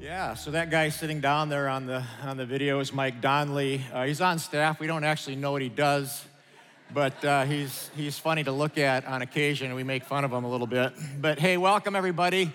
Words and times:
Yeah, 0.00 0.32
so 0.32 0.52
that 0.52 0.70
guy 0.70 0.88
sitting 0.88 1.20
down 1.20 1.50
there 1.50 1.68
on 1.68 1.84
the 1.84 2.02
on 2.22 2.38
the 2.38 2.46
video 2.46 2.80
is 2.80 2.90
Mike 2.90 3.20
Donnelly. 3.20 3.82
Uh, 3.92 4.04
he's 4.04 4.22
on 4.22 4.38
staff. 4.38 4.80
We 4.80 4.86
don't 4.86 5.04
actually 5.04 5.36
know 5.36 5.52
what 5.52 5.60
he 5.60 5.68
does, 5.68 6.24
but 6.94 7.22
uh, 7.22 7.44
he's 7.44 7.90
he's 7.94 8.18
funny 8.18 8.42
to 8.44 8.50
look 8.50 8.78
at 8.78 9.04
on 9.04 9.20
occasion. 9.20 9.74
We 9.74 9.84
make 9.84 10.04
fun 10.04 10.24
of 10.24 10.32
him 10.32 10.44
a 10.44 10.50
little 10.50 10.66
bit. 10.66 10.94
But 11.20 11.38
hey, 11.38 11.58
welcome 11.58 11.94
everybody 11.94 12.50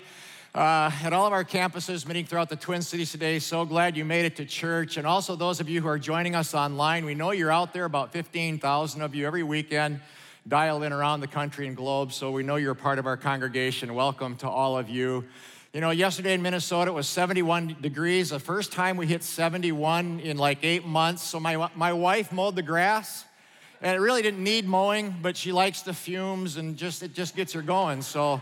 uh, 0.56 0.90
at 1.04 1.12
all 1.12 1.24
of 1.24 1.32
our 1.32 1.44
campuses, 1.44 2.04
meeting 2.04 2.26
throughout 2.26 2.48
the 2.48 2.56
Twin 2.56 2.82
Cities 2.82 3.12
today. 3.12 3.38
So 3.38 3.64
glad 3.64 3.96
you 3.96 4.04
made 4.04 4.24
it 4.24 4.34
to 4.36 4.44
church, 4.44 4.96
and 4.96 5.06
also 5.06 5.36
those 5.36 5.60
of 5.60 5.68
you 5.68 5.80
who 5.80 5.86
are 5.86 6.00
joining 6.00 6.34
us 6.34 6.52
online. 6.52 7.04
We 7.04 7.14
know 7.14 7.30
you're 7.30 7.52
out 7.52 7.72
there, 7.72 7.84
about 7.84 8.10
15,000 8.10 9.02
of 9.02 9.14
you 9.14 9.24
every 9.24 9.44
weekend, 9.44 10.00
dialed 10.48 10.82
in 10.82 10.92
around 10.92 11.20
the 11.20 11.28
country 11.28 11.68
and 11.68 11.76
globe. 11.76 12.12
So 12.12 12.32
we 12.32 12.42
know 12.42 12.56
you're 12.56 12.72
a 12.72 12.74
part 12.74 12.98
of 12.98 13.06
our 13.06 13.16
congregation. 13.16 13.94
Welcome 13.94 14.34
to 14.38 14.48
all 14.48 14.76
of 14.76 14.90
you. 14.90 15.26
You 15.76 15.82
know, 15.82 15.90
yesterday 15.90 16.32
in 16.32 16.40
Minnesota 16.40 16.90
it 16.90 16.94
was 16.94 17.06
71 17.06 17.76
degrees. 17.82 18.30
The 18.30 18.38
first 18.38 18.72
time 18.72 18.96
we 18.96 19.06
hit 19.06 19.22
71 19.22 20.20
in 20.20 20.38
like 20.38 20.60
eight 20.62 20.86
months. 20.86 21.22
So 21.22 21.38
my, 21.38 21.68
my 21.74 21.92
wife 21.92 22.32
mowed 22.32 22.56
the 22.56 22.62
grass, 22.62 23.26
and 23.82 23.94
it 23.94 24.00
really 24.00 24.22
didn't 24.22 24.42
need 24.42 24.66
mowing, 24.66 25.14
but 25.20 25.36
she 25.36 25.52
likes 25.52 25.82
the 25.82 25.92
fumes 25.92 26.56
and 26.56 26.78
just 26.78 27.02
it 27.02 27.12
just 27.12 27.36
gets 27.36 27.52
her 27.52 27.60
going. 27.60 28.00
So 28.00 28.40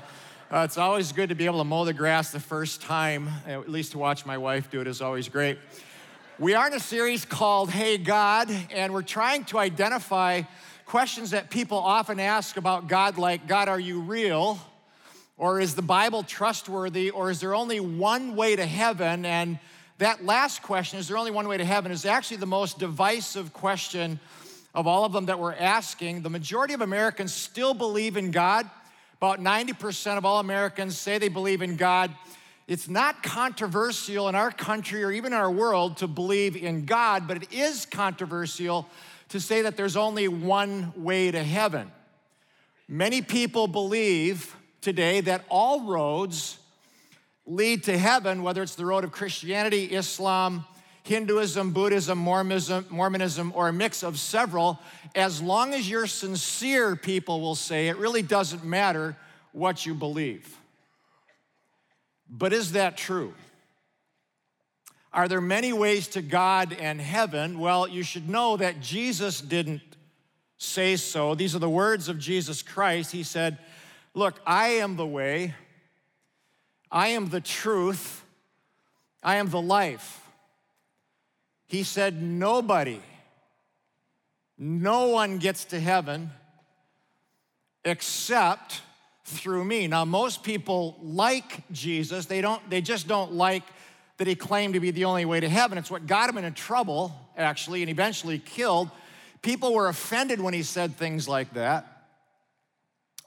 uh, 0.48 0.60
it's 0.60 0.78
always 0.78 1.10
good 1.10 1.30
to 1.30 1.34
be 1.34 1.46
able 1.46 1.58
to 1.58 1.64
mow 1.64 1.84
the 1.84 1.92
grass 1.92 2.30
the 2.30 2.38
first 2.38 2.82
time. 2.82 3.28
At 3.48 3.68
least 3.68 3.90
to 3.92 3.98
watch 3.98 4.24
my 4.24 4.38
wife 4.38 4.70
do 4.70 4.80
it 4.80 4.86
is 4.86 5.02
always 5.02 5.28
great. 5.28 5.58
We 6.38 6.54
are 6.54 6.68
in 6.68 6.74
a 6.74 6.78
series 6.78 7.24
called 7.24 7.68
Hey 7.68 7.98
God, 7.98 8.48
and 8.70 8.92
we're 8.92 9.02
trying 9.02 9.42
to 9.46 9.58
identify 9.58 10.42
questions 10.86 11.32
that 11.32 11.50
people 11.50 11.78
often 11.78 12.20
ask 12.20 12.56
about 12.56 12.86
God, 12.86 13.18
like, 13.18 13.48
God, 13.48 13.68
are 13.68 13.80
you 13.80 14.02
real? 14.02 14.60
Or 15.36 15.60
is 15.60 15.74
the 15.74 15.82
Bible 15.82 16.22
trustworthy? 16.22 17.10
Or 17.10 17.30
is 17.30 17.40
there 17.40 17.54
only 17.54 17.80
one 17.80 18.36
way 18.36 18.56
to 18.56 18.64
heaven? 18.64 19.24
And 19.24 19.58
that 19.98 20.24
last 20.24 20.62
question, 20.62 20.98
is 20.98 21.08
there 21.08 21.16
only 21.16 21.30
one 21.30 21.48
way 21.48 21.56
to 21.56 21.64
heaven, 21.64 21.92
is 21.92 22.04
actually 22.04 22.38
the 22.38 22.46
most 22.46 22.78
divisive 22.78 23.52
question 23.52 24.18
of 24.74 24.86
all 24.86 25.04
of 25.04 25.12
them 25.12 25.26
that 25.26 25.38
we're 25.38 25.54
asking. 25.54 26.22
The 26.22 26.30
majority 26.30 26.74
of 26.74 26.80
Americans 26.80 27.32
still 27.32 27.74
believe 27.74 28.16
in 28.16 28.30
God. 28.30 28.68
About 29.18 29.40
90% 29.40 30.18
of 30.18 30.24
all 30.24 30.40
Americans 30.40 30.98
say 30.98 31.18
they 31.18 31.28
believe 31.28 31.62
in 31.62 31.76
God. 31.76 32.14
It's 32.66 32.88
not 32.88 33.22
controversial 33.22 34.28
in 34.28 34.34
our 34.34 34.50
country 34.50 35.04
or 35.04 35.12
even 35.12 35.32
in 35.32 35.38
our 35.38 35.50
world 35.50 35.98
to 35.98 36.08
believe 36.08 36.56
in 36.56 36.86
God, 36.86 37.28
but 37.28 37.36
it 37.36 37.52
is 37.52 37.86
controversial 37.86 38.88
to 39.28 39.40
say 39.40 39.62
that 39.62 39.76
there's 39.76 39.96
only 39.96 40.28
one 40.28 40.92
way 40.96 41.30
to 41.30 41.42
heaven. 41.42 41.90
Many 42.88 43.22
people 43.22 43.66
believe 43.66 44.56
today 44.84 45.20
that 45.22 45.44
all 45.48 45.80
roads 45.84 46.58
lead 47.46 47.84
to 47.84 47.98
heaven, 47.98 48.42
whether 48.42 48.62
it's 48.62 48.74
the 48.74 48.86
road 48.86 49.02
of 49.02 49.10
Christianity, 49.12 49.86
Islam, 49.86 50.64
Hinduism, 51.02 51.72
Buddhism, 51.72 52.18
Mormonism, 52.18 52.86
Mormonism, 52.88 53.52
or 53.54 53.68
a 53.68 53.72
mix 53.72 54.02
of 54.02 54.18
several, 54.18 54.78
as 55.14 55.42
long 55.42 55.74
as 55.74 55.88
you're 55.88 56.06
sincere, 56.06 56.96
people 56.96 57.40
will 57.40 57.54
say, 57.54 57.88
it 57.88 57.96
really 57.96 58.22
doesn't 58.22 58.64
matter 58.64 59.16
what 59.52 59.84
you 59.84 59.94
believe. 59.94 60.56
But 62.28 62.52
is 62.52 62.72
that 62.72 62.96
true? 62.96 63.34
Are 65.12 65.28
there 65.28 65.40
many 65.40 65.72
ways 65.72 66.08
to 66.08 66.22
God 66.22 66.76
and 66.78 67.00
heaven? 67.00 67.58
Well, 67.58 67.86
you 67.86 68.02
should 68.02 68.28
know 68.28 68.56
that 68.56 68.80
Jesus 68.80 69.40
didn't 69.40 69.82
say 70.56 70.96
so. 70.96 71.34
These 71.34 71.54
are 71.54 71.60
the 71.60 71.68
words 71.68 72.08
of 72.08 72.18
Jesus 72.18 72.62
Christ. 72.62 73.12
He 73.12 73.22
said, 73.22 73.58
Look, 74.14 74.40
I 74.46 74.68
am 74.68 74.96
the 74.96 75.06
way, 75.06 75.54
I 76.90 77.08
am 77.08 77.28
the 77.28 77.40
truth, 77.40 78.24
I 79.22 79.36
am 79.36 79.50
the 79.50 79.60
life. 79.60 80.20
He 81.66 81.82
said, 81.82 82.22
Nobody, 82.22 83.00
no 84.56 85.08
one 85.08 85.38
gets 85.38 85.64
to 85.66 85.80
heaven 85.80 86.30
except 87.84 88.82
through 89.24 89.64
me. 89.64 89.88
Now, 89.88 90.04
most 90.04 90.42
people 90.42 90.96
like 91.02 91.68
Jesus, 91.72 92.26
they, 92.26 92.40
don't, 92.40 92.68
they 92.70 92.80
just 92.80 93.08
don't 93.08 93.32
like 93.32 93.64
that 94.18 94.26
he 94.26 94.34
claimed 94.34 94.74
to 94.74 94.80
be 94.80 94.90
the 94.90 95.06
only 95.06 95.24
way 95.24 95.40
to 95.40 95.48
heaven. 95.48 95.76
It's 95.78 95.90
what 95.90 96.06
got 96.06 96.30
him 96.30 96.38
into 96.38 96.50
trouble, 96.50 97.12
actually, 97.36 97.82
and 97.82 97.90
eventually 97.90 98.38
killed. 98.38 98.90
People 99.42 99.74
were 99.74 99.88
offended 99.88 100.40
when 100.40 100.54
he 100.54 100.62
said 100.62 100.96
things 100.96 101.26
like 101.26 101.54
that. 101.54 101.93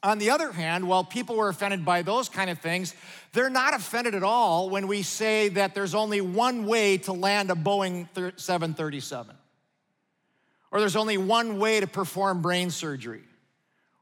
On 0.03 0.19
the 0.19 0.29
other 0.29 0.51
hand, 0.51 0.87
while 0.87 1.03
people 1.03 1.35
were 1.35 1.49
offended 1.49 1.83
by 1.83 2.03
those 2.03 2.29
kind 2.29 2.49
of 2.49 2.59
things, 2.59 2.93
they're 3.33 3.49
not 3.49 3.73
offended 3.73 4.13
at 4.13 4.23
all 4.23 4.69
when 4.69 4.87
we 4.87 5.01
say 5.01 5.49
that 5.49 5.73
there's 5.73 5.95
only 5.95 6.21
one 6.21 6.65
way 6.65 6.97
to 6.99 7.13
land 7.13 7.49
a 7.49 7.55
Boeing 7.55 8.07
737, 8.39 9.35
or 10.71 10.79
there's 10.79 10.95
only 10.95 11.17
one 11.17 11.57
way 11.57 11.79
to 11.79 11.87
perform 11.87 12.43
brain 12.43 12.69
surgery, 12.69 13.23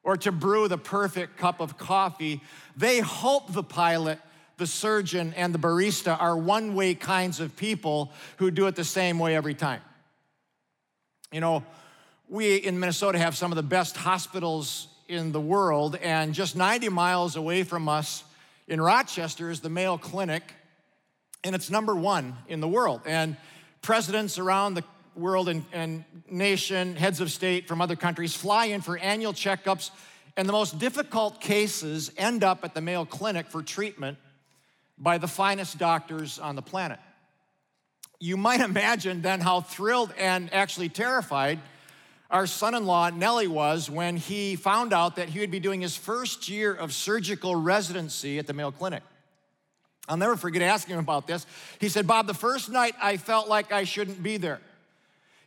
or 0.03 0.17
to 0.17 0.33
brew 0.33 0.67
the 0.67 0.78
perfect 0.78 1.38
cup 1.38 1.61
of 1.61 1.78
coffee. 1.78 2.41
They 2.75 3.00
hope 3.00 3.53
the 3.53 3.63
pilot, 3.63 4.19
the 4.57 4.67
surgeon, 4.67 5.33
and 5.38 5.56
the 5.56 5.59
barista 5.59 6.19
are 6.22 6.38
one 6.38 6.75
way 6.75 6.94
kinds 6.94 7.39
of 7.39 7.56
people 7.56 8.12
who 8.38 8.51
do 8.51 8.67
it 8.67 8.75
the 8.75 8.83
same 8.83 9.17
way 9.17 9.33
every 9.33 9.53
time. 9.53 9.81
You 11.31 11.39
know, 11.39 11.63
we 12.27 12.57
in 12.57 12.79
Minnesota 12.79 13.17
have 13.17 13.38
some 13.38 13.51
of 13.53 13.56
the 13.56 13.63
best 13.63 13.95
hospitals 13.95 14.89
in 15.07 15.31
the 15.31 15.41
world, 15.41 15.95
and 15.95 16.33
just 16.33 16.55
90 16.55 16.89
miles 16.89 17.35
away 17.35 17.63
from 17.63 17.88
us 17.88 18.23
in 18.67 18.81
Rochester 18.81 19.49
is 19.49 19.59
the 19.59 19.69
Mayo 19.69 19.97
Clinic, 19.97 20.43
and 21.43 21.55
it's 21.55 21.69
number 21.69 21.95
one 21.95 22.35
in 22.47 22.59
the 22.59 22.67
world. 22.67 23.01
And 23.05 23.38
presidents 23.81 24.39
around 24.39 24.73
the 24.73 24.83
world 25.15 25.47
and, 25.47 25.63
and 25.71 26.03
nation, 26.29 26.95
heads 26.95 27.21
of 27.21 27.31
state 27.31 27.67
from 27.67 27.81
other 27.81 27.95
countries 27.95 28.35
fly 28.35 28.65
in 28.65 28.81
for 28.81 28.97
annual 28.97 29.33
checkups, 29.33 29.91
and 30.35 30.49
the 30.49 30.53
most 30.53 30.79
difficult 30.79 31.39
cases 31.39 32.11
end 32.17 32.44
up 32.44 32.63
at 32.63 32.73
the 32.73 32.81
Mayo 32.81 33.05
Clinic 33.05 33.47
for 33.47 33.61
treatment 33.61 34.17
by 34.97 35.17
the 35.17 35.27
finest 35.27 35.77
doctors 35.77 36.39
on 36.39 36.55
the 36.55 36.61
planet. 36.61 36.99
You 38.19 38.38
might 38.38 38.61
imagine 38.61 39.21
then 39.21 39.39
how 39.39 39.61
thrilled 39.61 40.13
and 40.17 40.51
actually 40.53 40.89
terrified 40.89 41.59
our 42.35 42.46
son 42.46 42.75
in 42.75 42.85
law, 42.85 43.09
Nellie, 43.09 43.47
was 43.47 43.90
when 43.90 44.18
he 44.18 44.57
found 44.57 44.91
out 44.91 45.16
that 45.16 45.29
he 45.29 45.40
would 45.40 45.51
be 45.51 45.62
doing 45.62 45.79
his 45.79 45.96
first 45.96 46.50
year 46.50 46.73
of 46.73 46.94
surgical 46.94 47.56
residency 47.56 48.40
at 48.40 48.46
the 48.46 48.51
Mayo 48.51 48.72
Clinic. 48.72 49.03
I'll 50.09 50.18
never 50.18 50.35
forget 50.35 50.62
asking 50.62 50.95
him 50.95 51.00
about 51.00 51.28
this. 51.28 51.45
He 51.79 51.88
said, 51.88 52.06
Bob, 52.06 52.28
the 52.28 52.34
first 52.34 52.69
night 52.69 52.94
I 53.01 53.16
felt 53.16 53.47
like 53.47 53.72
I 53.72 53.85
shouldn't 53.85 54.22
be 54.22 54.35
there. 54.35 54.59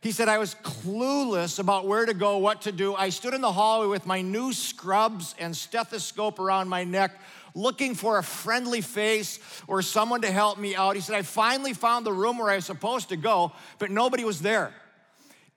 He 0.01 0.11
said, 0.11 0.29
I 0.29 0.39
was 0.39 0.55
clueless 0.63 1.59
about 1.59 1.85
where 1.85 2.07
to 2.07 2.15
go, 2.15 2.39
what 2.39 2.63
to 2.63 2.71
do. 2.71 2.95
I 2.95 3.09
stood 3.09 3.35
in 3.35 3.41
the 3.41 3.51
hallway 3.51 3.85
with 3.85 4.07
my 4.07 4.23
new 4.23 4.51
scrubs 4.51 5.35
and 5.37 5.55
stethoscope 5.55 6.39
around 6.39 6.69
my 6.69 6.85
neck, 6.85 7.11
looking 7.53 7.93
for 7.93 8.17
a 8.17 8.23
friendly 8.23 8.81
face 8.81 9.37
or 9.67 9.83
someone 9.83 10.21
to 10.21 10.31
help 10.31 10.57
me 10.57 10.75
out. 10.75 10.95
He 10.95 11.01
said, 11.01 11.15
I 11.15 11.21
finally 11.21 11.73
found 11.73 12.03
the 12.03 12.13
room 12.13 12.39
where 12.39 12.49
I 12.49 12.55
was 12.55 12.65
supposed 12.65 13.09
to 13.09 13.15
go, 13.15 13.51
but 13.77 13.91
nobody 13.91 14.23
was 14.23 14.41
there. 14.41 14.73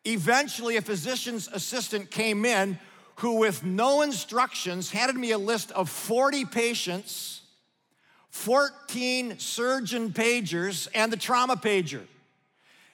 Eventually, 0.04 0.76
a 0.76 0.82
physician's 0.82 1.48
assistant 1.48 2.10
came 2.10 2.44
in 2.44 2.78
who, 3.16 3.36
with 3.36 3.64
no 3.64 4.02
instructions, 4.02 4.90
handed 4.90 5.16
me 5.16 5.30
a 5.30 5.38
list 5.38 5.70
of 5.72 5.88
40 5.88 6.44
patients, 6.46 7.42
14 8.30 9.38
surgeon 9.38 10.10
pagers, 10.10 10.88
and 10.94 11.12
the 11.12 11.16
trauma 11.16 11.56
pager. 11.56 12.02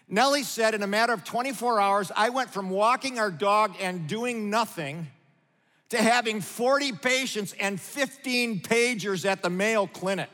Nellie 0.09 0.43
said, 0.43 0.75
in 0.75 0.83
a 0.83 0.87
matter 0.87 1.13
of 1.13 1.25
24 1.25 1.81
hours, 1.81 2.13
I 2.17 2.31
went 2.31 2.51
from 2.51 2.71
walking 2.71 3.19
our 3.19 3.31
dog 3.31 3.75
and 3.81 4.07
doing 4.07 4.51
nothing 4.51 5.07
to 5.91 5.99
having 5.99 6.41
40 6.41 6.93
patients 6.93 7.55
and 7.59 7.81
15 7.81 8.61
pagers 8.61 9.25
at 9.25 9.43
the 9.43 9.51
Mayo 9.51 9.87
Clinic. 9.87 10.31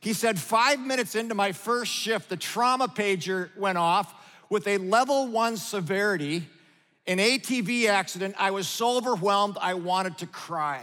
He 0.00 0.12
said, 0.12 0.38
five 0.38 0.78
minutes 0.78 1.14
into 1.14 1.34
my 1.34 1.52
first 1.52 1.90
shift, 1.90 2.28
the 2.28 2.36
trauma 2.36 2.86
pager 2.88 3.54
went 3.56 3.76
off 3.76 4.14
with 4.48 4.66
a 4.66 4.78
level 4.78 5.28
one 5.28 5.56
severity, 5.56 6.46
an 7.06 7.18
ATV 7.18 7.88
accident. 7.88 8.34
I 8.38 8.50
was 8.50 8.68
so 8.68 8.96
overwhelmed, 8.96 9.58
I 9.60 9.74
wanted 9.74 10.18
to 10.18 10.26
cry. 10.26 10.82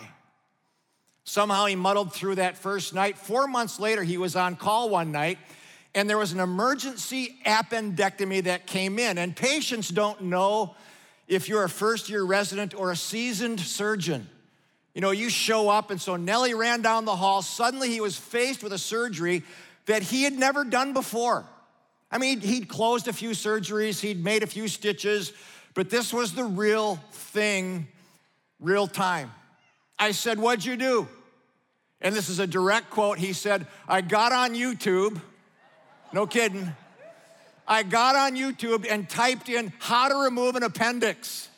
Somehow 1.26 1.66
he 1.66 1.76
muddled 1.76 2.14
through 2.14 2.36
that 2.36 2.58
first 2.58 2.94
night. 2.94 3.18
Four 3.18 3.48
months 3.48 3.80
later, 3.80 4.04
he 4.04 4.18
was 4.18 4.36
on 4.36 4.56
call 4.56 4.90
one 4.90 5.12
night, 5.12 5.38
and 5.96 6.10
there 6.10 6.18
was 6.18 6.34
an 6.34 6.40
emergency 6.40 7.38
appendectomy 7.46 8.44
that 8.44 8.68
came 8.68 9.00
in. 9.00 9.18
And 9.18 9.36
patients 9.36 9.90
don't 9.90 10.24
know 10.24 10.76
if 11.28 11.48
you're 11.48 11.64
a 11.64 11.70
first 11.70 12.10
year 12.10 12.24
resident 12.24 12.74
or 12.74 12.92
a 12.92 12.96
seasoned 12.96 13.62
surgeon. 13.62 14.28
You 14.94 15.02
know, 15.02 15.12
you 15.12 15.30
show 15.30 15.70
up, 15.70 15.92
and 15.92 16.00
so 16.00 16.18
Nellie 16.18 16.54
ran 16.54 16.82
down 16.82 17.06
the 17.06 17.16
hall. 17.16 17.42
Suddenly, 17.42 17.90
he 17.90 18.02
was 18.02 18.18
faced 18.18 18.62
with 18.62 18.74
a 18.74 18.78
surgery 18.78 19.44
that 19.86 20.04
he 20.04 20.24
had 20.24 20.34
never 20.34 20.64
done 20.64 20.94
before. 20.94 21.46
I 22.14 22.20
mean, 22.20 22.42
he'd 22.42 22.68
closed 22.68 23.08
a 23.08 23.14
few 23.14 23.32
surgeries, 23.32 24.00
he'd 24.00 24.24
made 24.24 24.44
a 24.44 24.48
few 24.48 24.68
stitches, 24.68 25.34
but 25.74 25.90
this 25.90 26.14
was 26.14 26.36
the 26.36 26.44
real 26.44 26.98
thing, 27.12 27.88
real 28.60 28.86
time. 28.86 29.32
I 29.98 30.12
said, 30.12 30.38
What'd 30.38 30.64
you 30.64 30.78
do? 30.78 31.08
And 32.02 32.16
this 32.16 32.30
is 32.30 32.38
a 32.38 32.46
direct 32.46 32.92
quote. 32.92 33.18
He 33.18 33.34
said, 33.34 33.66
I 33.88 34.02
got 34.02 34.32
on 34.32 34.54
YouTube 34.54 35.20
No 36.14 36.28
kidding. 36.28 36.72
I 37.68 37.82
got 37.82 38.16
on 38.16 38.36
YouTube 38.36 38.86
and 38.88 39.10
typed 39.10 39.50
in 39.50 39.74
how 39.80 40.10
to 40.10 40.16
remove 40.16 40.56
an 40.56 40.62
appendix. 40.62 41.50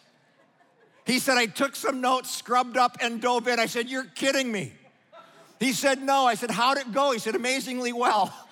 He 1.06 1.20
said, 1.20 1.38
I 1.38 1.48
took 1.48 1.76
some 1.76 2.00
notes, 2.00 2.32
scrubbed 2.32 2.78
up, 2.78 2.96
and 3.02 3.20
dove 3.22 3.50
in. 3.50 3.60
I 3.60 3.66
said, 3.66 3.90
You're 3.90 4.06
kidding 4.06 4.54
me. 4.54 4.72
He 5.60 5.74
said, 5.74 6.02
No. 6.02 6.26
I 6.26 6.36
said, 6.36 6.52
How'd 6.52 6.78
it 6.78 6.94
go? 6.94 7.12
He 7.12 7.20
said, 7.20 7.36
Amazingly 7.36 7.92
well. 7.92 8.34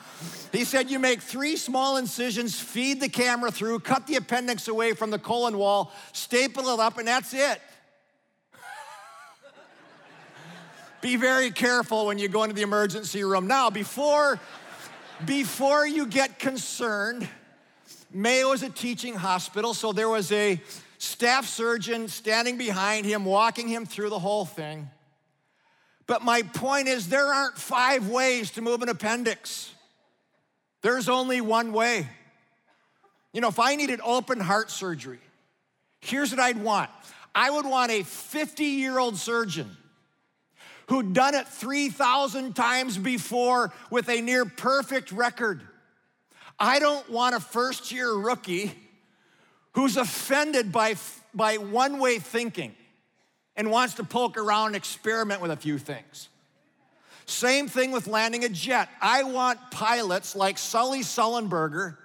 He 0.53 0.65
said, 0.65 0.91
You 0.91 0.99
make 0.99 1.19
three 1.19 1.57
small 1.57 1.97
incisions, 1.97 2.59
feed 2.59 3.01
the 3.01 3.09
camera 3.09 3.49
through, 3.49 3.79
cut 3.79 4.05
the 4.05 4.17
appendix 4.17 4.67
away 4.67 4.93
from 4.93 5.09
the 5.09 5.17
colon 5.17 5.57
wall, 5.57 5.91
staple 6.13 6.69
it 6.69 6.79
up, 6.79 6.99
and 6.99 7.07
that's 7.07 7.33
it. 7.33 7.59
Be 11.01 11.15
very 11.15 11.49
careful 11.49 12.05
when 12.05 12.19
you 12.19 12.29
go 12.29 12.43
into 12.43 12.55
the 12.55 12.61
emergency 12.61 13.23
room. 13.23 13.47
Now, 13.47 13.71
before, 13.71 14.39
before 15.25 15.87
you 15.87 16.05
get 16.05 16.37
concerned, 16.37 17.27
Mayo 18.13 18.51
is 18.51 18.61
a 18.61 18.69
teaching 18.69 19.15
hospital, 19.15 19.73
so 19.73 19.91
there 19.91 20.07
was 20.07 20.31
a 20.31 20.61
staff 20.99 21.47
surgeon 21.47 22.07
standing 22.07 22.59
behind 22.59 23.07
him, 23.07 23.25
walking 23.25 23.67
him 23.67 23.87
through 23.87 24.11
the 24.11 24.19
whole 24.19 24.45
thing. 24.45 24.87
But 26.05 26.21
my 26.21 26.43
point 26.43 26.87
is, 26.87 27.09
there 27.09 27.33
aren't 27.33 27.57
five 27.57 28.07
ways 28.07 28.51
to 28.51 28.61
move 28.61 28.83
an 28.83 28.89
appendix. 28.89 29.73
There's 30.83 31.09
only 31.09 31.41
one 31.41 31.73
way. 31.73 32.07
You 33.31 33.41
know, 33.41 33.47
if 33.47 33.59
I 33.59 33.75
needed 33.75 33.99
open 34.03 34.39
heart 34.39 34.69
surgery, 34.69 35.19
here's 36.01 36.29
what 36.29 36.39
I'd 36.39 36.61
want 36.61 36.91
I 37.33 37.49
would 37.49 37.65
want 37.65 37.91
a 37.91 38.03
50 38.03 38.63
year 38.63 38.99
old 38.99 39.17
surgeon 39.17 39.75
who'd 40.89 41.13
done 41.13 41.33
it 41.33 41.47
3,000 41.47 42.55
times 42.55 42.97
before 42.97 43.71
with 43.89 44.09
a 44.09 44.21
near 44.21 44.45
perfect 44.45 45.11
record. 45.11 45.61
I 46.59 46.79
don't 46.79 47.09
want 47.09 47.33
a 47.33 47.39
first 47.39 47.91
year 47.91 48.13
rookie 48.13 48.73
who's 49.71 49.97
offended 49.97 50.71
by, 50.71 50.95
by 51.33 51.57
one 51.57 51.99
way 51.99 52.19
thinking 52.19 52.75
and 53.55 53.71
wants 53.71 53.95
to 53.95 54.03
poke 54.03 54.37
around 54.37 54.67
and 54.67 54.75
experiment 54.75 55.41
with 55.41 55.51
a 55.51 55.57
few 55.57 55.77
things. 55.77 56.29
Same 57.25 57.67
thing 57.67 57.91
with 57.91 58.07
landing 58.07 58.43
a 58.43 58.49
jet. 58.49 58.89
I 59.01 59.23
want 59.23 59.59
pilots 59.71 60.35
like 60.35 60.57
Sully 60.57 61.01
Sullenberger, 61.01 61.97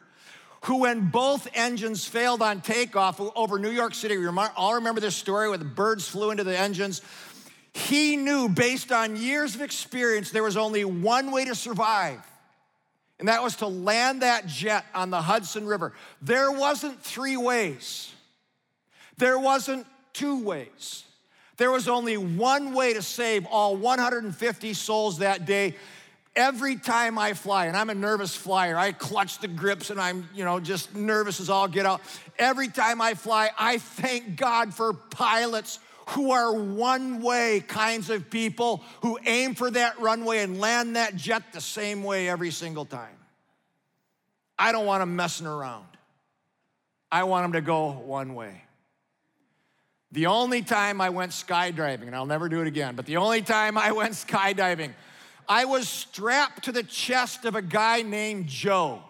who, 0.62 0.78
when 0.78 1.10
both 1.10 1.48
engines 1.54 2.06
failed 2.06 2.42
on 2.42 2.60
takeoff 2.60 3.20
over 3.36 3.58
New 3.58 3.70
York 3.70 3.94
City, 3.94 4.16
all 4.56 4.74
remember 4.74 5.00
this 5.00 5.16
story 5.16 5.48
where 5.48 5.58
the 5.58 5.64
birds 5.64 6.08
flew 6.08 6.30
into 6.30 6.44
the 6.44 6.56
engines. 6.56 7.02
He 7.72 8.16
knew, 8.16 8.48
based 8.48 8.90
on 8.90 9.16
years 9.16 9.54
of 9.54 9.60
experience, 9.60 10.30
there 10.30 10.42
was 10.42 10.56
only 10.56 10.84
one 10.84 11.30
way 11.30 11.44
to 11.44 11.54
survive, 11.54 12.20
and 13.18 13.28
that 13.28 13.42
was 13.42 13.56
to 13.56 13.66
land 13.66 14.22
that 14.22 14.46
jet 14.46 14.84
on 14.94 15.10
the 15.10 15.20
Hudson 15.22 15.66
River. 15.66 15.92
There 16.22 16.50
wasn't 16.50 17.00
three 17.02 17.36
ways, 17.36 18.12
there 19.16 19.38
wasn't 19.38 19.86
two 20.12 20.42
ways. 20.42 21.04
There 21.58 21.72
was 21.72 21.88
only 21.88 22.16
one 22.16 22.72
way 22.72 22.94
to 22.94 23.02
save 23.02 23.44
all 23.46 23.76
150 23.76 24.74
souls 24.74 25.18
that 25.18 25.44
day. 25.44 25.74
Every 26.36 26.76
time 26.76 27.18
I 27.18 27.34
fly, 27.34 27.66
and 27.66 27.76
I'm 27.76 27.90
a 27.90 27.94
nervous 27.94 28.34
flyer, 28.34 28.76
I 28.76 28.92
clutch 28.92 29.40
the 29.40 29.48
grips 29.48 29.90
and 29.90 30.00
I'm, 30.00 30.28
you 30.34 30.44
know, 30.44 30.60
just 30.60 30.94
nervous 30.94 31.40
as 31.40 31.50
all 31.50 31.66
get 31.66 31.84
out. 31.84 32.00
Every 32.38 32.68
time 32.68 33.00
I 33.00 33.14
fly, 33.14 33.50
I 33.58 33.78
thank 33.78 34.36
God 34.36 34.72
for 34.72 34.92
pilots 34.92 35.80
who 36.10 36.30
are 36.30 36.54
one 36.54 37.22
way 37.22 37.60
kinds 37.66 38.08
of 38.08 38.30
people 38.30 38.84
who 39.02 39.18
aim 39.26 39.56
for 39.56 39.68
that 39.68 39.98
runway 40.00 40.38
and 40.38 40.60
land 40.60 40.94
that 40.94 41.16
jet 41.16 41.42
the 41.52 41.60
same 41.60 42.04
way 42.04 42.28
every 42.28 42.52
single 42.52 42.84
time. 42.84 43.16
I 44.56 44.70
don't 44.70 44.86
want 44.86 45.02
them 45.02 45.16
messing 45.16 45.46
around. 45.46 45.86
I 47.10 47.24
want 47.24 47.44
them 47.44 47.52
to 47.54 47.60
go 47.60 47.90
one 47.90 48.34
way. 48.34 48.62
The 50.12 50.26
only 50.26 50.62
time 50.62 51.00
I 51.00 51.10
went 51.10 51.32
skydiving, 51.32 52.06
and 52.06 52.16
I'll 52.16 52.26
never 52.26 52.48
do 52.48 52.60
it 52.60 52.66
again, 52.66 52.94
but 52.94 53.06
the 53.06 53.18
only 53.18 53.42
time 53.42 53.76
I 53.76 53.92
went 53.92 54.12
skydiving, 54.12 54.92
I 55.48 55.64
was 55.64 55.88
strapped 55.88 56.64
to 56.64 56.72
the 56.72 56.82
chest 56.82 57.44
of 57.44 57.54
a 57.54 57.62
guy 57.62 58.02
named 58.02 58.46
Joe. 58.46 59.02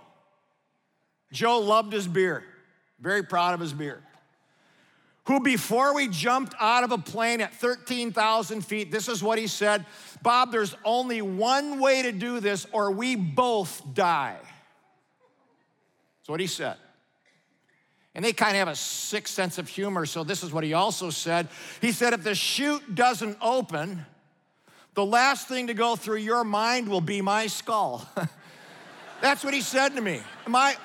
Joe 1.33 1.61
loved 1.61 1.93
his 1.93 2.09
beer, 2.09 2.43
very 3.01 3.23
proud 3.23 3.55
of 3.55 3.61
his 3.61 3.73
beer 3.73 4.03
who, 5.29 5.41
before 5.41 5.95
we 5.95 6.09
jumped 6.09 6.55
out 6.59 6.85
of 6.85 6.91
a 6.91 6.97
plane 6.97 7.43
at 7.43 7.53
13,000 7.53 8.63
feet, 8.63 8.91
this 8.91 9.09
is 9.09 9.23
what 9.23 9.39
he 9.39 9.47
said 9.47 9.85
Bob, 10.23 10.51
there's 10.51 10.75
only 10.85 11.21
one 11.23 11.79
way 11.79 12.03
to 12.03 12.13
do 12.13 12.41
this, 12.41 12.67
or 12.73 12.91
we 12.91 13.15
both 13.15 13.83
die. 13.95 14.39
That's 14.41 16.29
what 16.29 16.41
he 16.41 16.47
said. 16.47 16.77
And 18.19 18.25
they 18.25 18.33
kind 18.33 18.57
of 18.57 18.57
have 18.57 18.67
a 18.67 18.75
sick 18.75 19.29
sense 19.29 19.59
of 19.59 19.69
humor, 19.69 20.05
so 20.05 20.25
this 20.25 20.43
is 20.43 20.53
what 20.53 20.65
he 20.65 20.75
also 20.75 21.09
said. 21.09 21.47
He 21.81 21.93
said, 21.93 22.15
if 22.15 22.25
the 22.25 22.35
chute 22.35 22.97
doesn't 22.97 23.39
open, 23.41 24.05
the 24.95 25.07
last 25.07 25.47
thing 25.47 25.69
to 25.69 25.75
go 25.75 25.95
through 25.95 26.17
your 26.17 26.43
mind 26.43 26.89
will 26.89 27.01
be 27.01 27.23
my 27.23 27.47
skull. 27.47 28.05
That's 29.23 29.45
what 29.45 29.55
he 29.55 29.61
said 29.61 29.95
to 29.95 30.01
me. 30.01 30.21
My, 30.49 30.77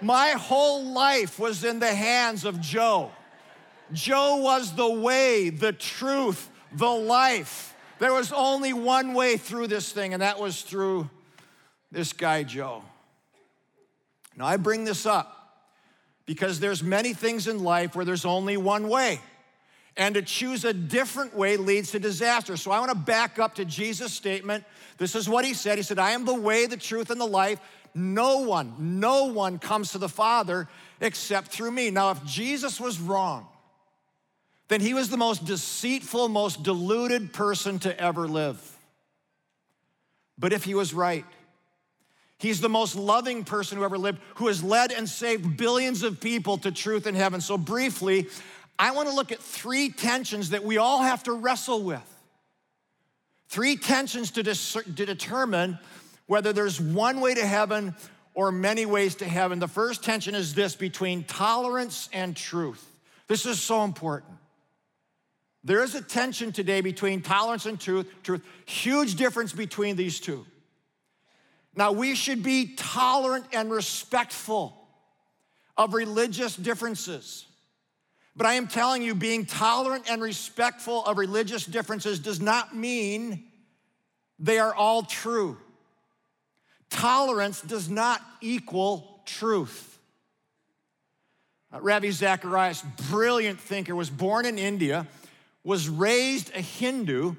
my 0.00 0.30
whole 0.30 0.82
life 0.82 1.38
was 1.38 1.62
in 1.62 1.78
the 1.78 1.94
hands 1.94 2.46
of 2.46 2.58
Joe. 2.58 3.10
Joe 3.92 4.36
was 4.36 4.74
the 4.74 4.88
way, 4.88 5.50
the 5.50 5.74
truth, 5.74 6.48
the 6.72 6.88
life. 6.88 7.76
There 7.98 8.14
was 8.14 8.32
only 8.32 8.72
one 8.72 9.12
way 9.12 9.36
through 9.36 9.66
this 9.66 9.92
thing, 9.92 10.14
and 10.14 10.22
that 10.22 10.40
was 10.40 10.62
through 10.62 11.10
this 11.92 12.14
guy, 12.14 12.44
Joe. 12.44 12.82
Now, 14.38 14.46
I 14.46 14.56
bring 14.56 14.84
this 14.84 15.04
up 15.04 15.36
because 16.30 16.60
there's 16.60 16.80
many 16.80 17.12
things 17.12 17.48
in 17.48 17.64
life 17.64 17.96
where 17.96 18.04
there's 18.04 18.24
only 18.24 18.56
one 18.56 18.88
way. 18.88 19.18
And 19.96 20.14
to 20.14 20.22
choose 20.22 20.64
a 20.64 20.72
different 20.72 21.34
way 21.34 21.56
leads 21.56 21.90
to 21.90 21.98
disaster. 21.98 22.56
So 22.56 22.70
I 22.70 22.78
want 22.78 22.92
to 22.92 22.96
back 22.96 23.40
up 23.40 23.56
to 23.56 23.64
Jesus' 23.64 24.12
statement. 24.12 24.62
This 24.96 25.16
is 25.16 25.28
what 25.28 25.44
he 25.44 25.54
said. 25.54 25.76
He 25.76 25.82
said, 25.82 25.98
I 25.98 26.12
am 26.12 26.24
the 26.24 26.32
way, 26.32 26.66
the 26.66 26.76
truth, 26.76 27.10
and 27.10 27.20
the 27.20 27.26
life. 27.26 27.58
No 27.96 28.42
one, 28.42 28.76
no 28.78 29.24
one 29.24 29.58
comes 29.58 29.90
to 29.90 29.98
the 29.98 30.08
Father 30.08 30.68
except 31.00 31.48
through 31.48 31.72
me. 31.72 31.90
Now, 31.90 32.12
if 32.12 32.24
Jesus 32.24 32.78
was 32.78 33.00
wrong, 33.00 33.48
then 34.68 34.80
he 34.80 34.94
was 34.94 35.10
the 35.10 35.16
most 35.16 35.44
deceitful, 35.44 36.28
most 36.28 36.62
deluded 36.62 37.32
person 37.32 37.80
to 37.80 38.00
ever 38.00 38.28
live. 38.28 38.78
But 40.38 40.52
if 40.52 40.62
he 40.62 40.76
was 40.76 40.94
right, 40.94 41.24
he's 42.40 42.60
the 42.60 42.68
most 42.68 42.96
loving 42.96 43.44
person 43.44 43.78
who 43.78 43.84
ever 43.84 43.98
lived, 43.98 44.20
who 44.36 44.48
has 44.48 44.62
led 44.62 44.92
and 44.92 45.08
saved 45.08 45.56
billions 45.56 46.02
of 46.02 46.20
people 46.20 46.58
to 46.58 46.72
truth 46.72 47.06
in 47.06 47.14
heaven. 47.14 47.40
So, 47.40 47.56
briefly, 47.56 48.26
I 48.78 48.92
want 48.92 49.08
to 49.08 49.14
look 49.14 49.30
at 49.30 49.40
three 49.40 49.90
tensions 49.90 50.50
that 50.50 50.64
we 50.64 50.78
all 50.78 51.02
have 51.02 51.22
to 51.24 51.32
wrestle 51.32 51.82
with. 51.82 52.02
Three 53.48 53.76
tensions 53.76 54.30
to, 54.32 54.42
dis- 54.42 54.72
to 54.72 55.06
determine 55.06 55.78
whether 56.26 56.52
there's 56.52 56.80
one 56.80 57.20
way 57.20 57.34
to 57.34 57.44
heaven 57.44 57.94
or 58.34 58.52
many 58.52 58.86
ways 58.86 59.16
to 59.16 59.24
heaven. 59.26 59.58
The 59.58 59.68
first 59.68 60.02
tension 60.02 60.34
is 60.34 60.54
this 60.54 60.76
between 60.76 61.24
tolerance 61.24 62.08
and 62.12 62.36
truth. 62.36 62.86
This 63.26 63.46
is 63.46 63.60
so 63.60 63.84
important. 63.84 64.32
There 65.62 65.82
is 65.82 65.94
a 65.94 66.00
tension 66.00 66.52
today 66.52 66.80
between 66.80 67.20
tolerance 67.20 67.66
and 67.66 67.78
truth, 67.78 68.08
truth, 68.22 68.42
huge 68.64 69.16
difference 69.16 69.52
between 69.52 69.96
these 69.96 70.20
two. 70.20 70.46
Now, 71.80 71.92
we 71.92 72.14
should 72.14 72.42
be 72.42 72.74
tolerant 72.76 73.46
and 73.54 73.70
respectful 73.72 74.76
of 75.78 75.94
religious 75.94 76.54
differences. 76.54 77.46
But 78.36 78.46
I 78.46 78.52
am 78.52 78.66
telling 78.66 79.00
you, 79.00 79.14
being 79.14 79.46
tolerant 79.46 80.04
and 80.10 80.20
respectful 80.20 81.02
of 81.06 81.16
religious 81.16 81.64
differences 81.64 82.18
does 82.18 82.38
not 82.38 82.76
mean 82.76 83.44
they 84.38 84.58
are 84.58 84.74
all 84.74 85.04
true. 85.04 85.56
Tolerance 86.90 87.62
does 87.62 87.88
not 87.88 88.20
equal 88.42 89.22
truth. 89.24 89.98
Uh, 91.72 91.80
Ravi 91.80 92.10
Zacharias, 92.10 92.84
brilliant 93.08 93.58
thinker, 93.58 93.96
was 93.96 94.10
born 94.10 94.44
in 94.44 94.58
India 94.58 95.08
was 95.64 95.88
raised 95.88 96.54
a 96.54 96.60
Hindu, 96.60 97.36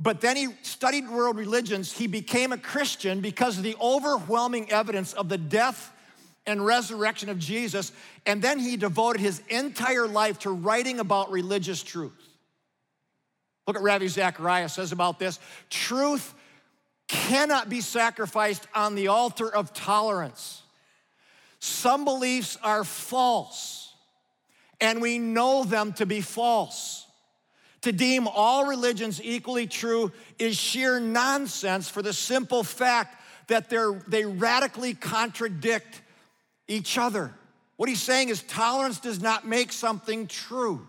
but 0.00 0.22
then 0.22 0.34
he 0.34 0.48
studied 0.62 1.08
world 1.10 1.36
religions. 1.36 1.92
He 1.92 2.06
became 2.06 2.52
a 2.52 2.58
Christian 2.58 3.20
because 3.20 3.58
of 3.58 3.64
the 3.64 3.76
overwhelming 3.80 4.72
evidence 4.72 5.12
of 5.12 5.28
the 5.28 5.36
death 5.36 5.92
and 6.46 6.64
resurrection 6.64 7.28
of 7.28 7.38
Jesus. 7.38 7.92
And 8.24 8.40
then 8.40 8.58
he 8.58 8.78
devoted 8.78 9.20
his 9.20 9.42
entire 9.50 10.08
life 10.08 10.38
to 10.40 10.50
writing 10.50 11.00
about 11.00 11.30
religious 11.30 11.82
truth. 11.82 12.12
Look 13.66 13.76
at 13.76 13.82
Ravi 13.82 14.08
Zacharias 14.08 14.72
says 14.72 14.92
about 14.92 15.18
this 15.18 15.38
truth 15.68 16.34
cannot 17.06 17.68
be 17.68 17.82
sacrificed 17.82 18.66
on 18.74 18.94
the 18.94 19.08
altar 19.08 19.54
of 19.54 19.74
tolerance. 19.74 20.62
Some 21.58 22.06
beliefs 22.06 22.56
are 22.62 22.84
false, 22.84 23.92
and 24.80 25.02
we 25.02 25.18
know 25.18 25.64
them 25.64 25.92
to 25.94 26.06
be 26.06 26.22
false. 26.22 27.06
To 27.82 27.92
deem 27.92 28.28
all 28.28 28.66
religions 28.66 29.20
equally 29.22 29.66
true 29.66 30.12
is 30.38 30.56
sheer 30.56 31.00
nonsense 31.00 31.88
for 31.88 32.02
the 32.02 32.12
simple 32.12 32.62
fact 32.62 33.16
that 33.48 33.70
they're, 33.70 33.92
they 34.06 34.24
radically 34.24 34.94
contradict 34.94 36.02
each 36.68 36.98
other. 36.98 37.32
What 37.76 37.88
he's 37.88 38.02
saying 38.02 38.28
is 38.28 38.42
tolerance 38.42 39.00
does 39.00 39.22
not 39.22 39.46
make 39.46 39.72
something 39.72 40.26
true. 40.26 40.86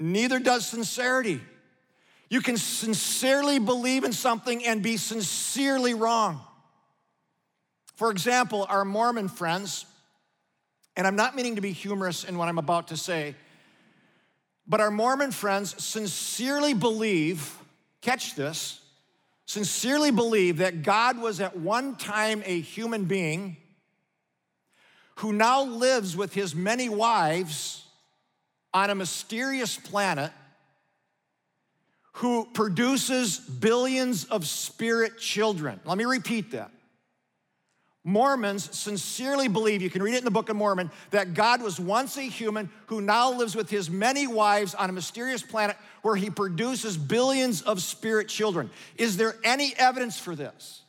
Neither 0.00 0.40
does 0.40 0.66
sincerity. 0.66 1.40
You 2.28 2.40
can 2.40 2.56
sincerely 2.56 3.60
believe 3.60 4.02
in 4.02 4.12
something 4.12 4.64
and 4.64 4.82
be 4.82 4.96
sincerely 4.96 5.94
wrong. 5.94 6.40
For 7.94 8.10
example, 8.10 8.66
our 8.68 8.84
Mormon 8.84 9.28
friends, 9.28 9.86
and 10.96 11.06
I'm 11.06 11.14
not 11.14 11.36
meaning 11.36 11.54
to 11.54 11.60
be 11.60 11.72
humorous 11.72 12.24
in 12.24 12.36
what 12.36 12.48
I'm 12.48 12.58
about 12.58 12.88
to 12.88 12.96
say, 12.96 13.36
but 14.72 14.80
our 14.80 14.90
Mormon 14.90 15.32
friends 15.32 15.74
sincerely 15.84 16.72
believe, 16.72 17.58
catch 18.00 18.34
this, 18.34 18.80
sincerely 19.44 20.10
believe 20.10 20.56
that 20.56 20.82
God 20.82 21.18
was 21.18 21.42
at 21.42 21.58
one 21.58 21.94
time 21.94 22.42
a 22.46 22.58
human 22.58 23.04
being 23.04 23.58
who 25.16 25.34
now 25.34 25.62
lives 25.62 26.16
with 26.16 26.32
his 26.32 26.54
many 26.54 26.88
wives 26.88 27.84
on 28.72 28.88
a 28.88 28.94
mysterious 28.94 29.76
planet 29.76 30.32
who 32.14 32.48
produces 32.54 33.40
billions 33.40 34.24
of 34.24 34.46
spirit 34.46 35.18
children. 35.18 35.80
Let 35.84 35.98
me 35.98 36.06
repeat 36.06 36.52
that. 36.52 36.70
Mormons 38.04 38.76
sincerely 38.76 39.46
believe, 39.46 39.80
you 39.80 39.90
can 39.90 40.02
read 40.02 40.14
it 40.14 40.18
in 40.18 40.24
the 40.24 40.30
Book 40.30 40.48
of 40.48 40.56
Mormon, 40.56 40.90
that 41.10 41.34
God 41.34 41.62
was 41.62 41.78
once 41.78 42.16
a 42.16 42.22
human 42.22 42.68
who 42.86 43.00
now 43.00 43.32
lives 43.32 43.54
with 43.54 43.70
his 43.70 43.88
many 43.88 44.26
wives 44.26 44.74
on 44.74 44.90
a 44.90 44.92
mysterious 44.92 45.42
planet 45.42 45.76
where 46.02 46.16
he 46.16 46.28
produces 46.28 46.96
billions 46.96 47.62
of 47.62 47.80
spirit 47.80 48.28
children. 48.28 48.70
Is 48.96 49.16
there 49.16 49.36
any 49.44 49.72
evidence 49.76 50.18
for 50.18 50.34
this? 50.34 50.82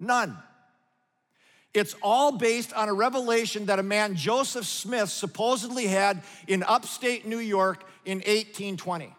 None. 0.00 0.36
It's 1.74 1.94
all 2.02 2.32
based 2.32 2.72
on 2.72 2.88
a 2.88 2.92
revelation 2.92 3.66
that 3.66 3.78
a 3.78 3.84
man, 3.84 4.16
Joseph 4.16 4.66
Smith, 4.66 5.10
supposedly 5.10 5.86
had 5.86 6.22
in 6.48 6.64
upstate 6.64 7.24
New 7.24 7.38
York 7.38 7.84
in 8.04 8.18
1820. 8.18 9.06
That's 9.06 9.16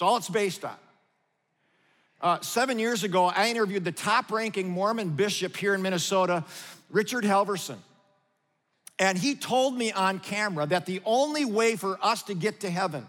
all 0.00 0.16
it's 0.16 0.30
based 0.30 0.64
on. 0.64 0.76
Uh, 2.24 2.40
seven 2.40 2.78
years 2.78 3.04
ago, 3.04 3.26
I 3.26 3.50
interviewed 3.50 3.84
the 3.84 3.92
top 3.92 4.32
ranking 4.32 4.70
Mormon 4.70 5.10
bishop 5.10 5.54
here 5.54 5.74
in 5.74 5.82
Minnesota, 5.82 6.42
Richard 6.88 7.22
Halverson. 7.22 7.76
And 8.98 9.18
he 9.18 9.34
told 9.34 9.76
me 9.76 9.92
on 9.92 10.20
camera 10.20 10.64
that 10.64 10.86
the 10.86 11.02
only 11.04 11.44
way 11.44 11.76
for 11.76 11.98
us 12.00 12.22
to 12.22 12.34
get 12.34 12.60
to 12.60 12.70
heaven 12.70 13.06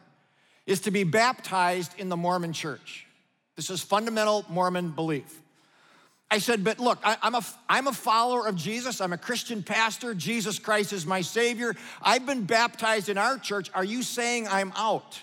is 0.65 0.81
to 0.81 0.91
be 0.91 1.05
baptized 1.05 1.93
in 1.97 2.09
the 2.09 2.17
Mormon 2.17 2.51
church. 2.51 3.07
This 3.55 3.69
is 3.69 3.81
fundamental 3.81 4.43
Mormon 4.49 4.89
belief. 4.89 5.41
I 6.29 6.39
said, 6.39 6.65
but 6.65 6.81
look, 6.81 6.99
I, 7.01 7.15
am 7.23 7.35
a, 7.35 7.45
I'm 7.69 7.87
a 7.87 7.93
follower 7.93 8.45
of 8.45 8.57
Jesus. 8.57 8.99
I'm 8.99 9.13
a 9.13 9.17
Christian 9.17 9.63
pastor. 9.63 10.13
Jesus 10.13 10.59
Christ 10.59 10.91
is 10.91 11.05
my 11.05 11.21
Savior. 11.21 11.73
I've 12.01 12.25
been 12.25 12.43
baptized 12.43 13.07
in 13.07 13.17
our 13.17 13.37
church. 13.37 13.71
Are 13.73 13.85
you 13.85 14.03
saying 14.03 14.49
I'm 14.49 14.73
out? 14.75 15.21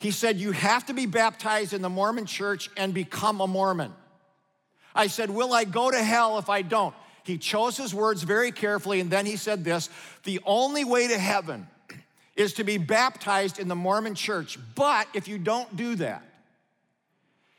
He 0.00 0.10
said, 0.10 0.38
You 0.38 0.52
have 0.52 0.86
to 0.86 0.94
be 0.94 1.06
baptized 1.06 1.72
in 1.72 1.82
the 1.82 1.88
Mormon 1.88 2.26
church 2.26 2.70
and 2.76 2.94
become 2.94 3.40
a 3.40 3.46
Mormon. 3.46 3.92
I 4.94 5.08
said, 5.08 5.30
Will 5.30 5.52
I 5.52 5.64
go 5.64 5.90
to 5.90 6.02
hell 6.02 6.38
if 6.38 6.48
I 6.48 6.62
don't? 6.62 6.94
He 7.24 7.36
chose 7.36 7.76
his 7.76 7.94
words 7.94 8.22
very 8.22 8.52
carefully, 8.52 9.00
and 9.00 9.10
then 9.10 9.26
he 9.26 9.36
said 9.36 9.64
this 9.64 9.90
The 10.24 10.40
only 10.44 10.84
way 10.84 11.08
to 11.08 11.18
heaven 11.18 11.66
is 12.36 12.54
to 12.54 12.64
be 12.64 12.78
baptized 12.78 13.58
in 13.58 13.68
the 13.68 13.74
Mormon 13.74 14.14
church. 14.14 14.58
But 14.74 15.08
if 15.12 15.26
you 15.26 15.38
don't 15.38 15.76
do 15.76 15.96
that, 15.96 16.22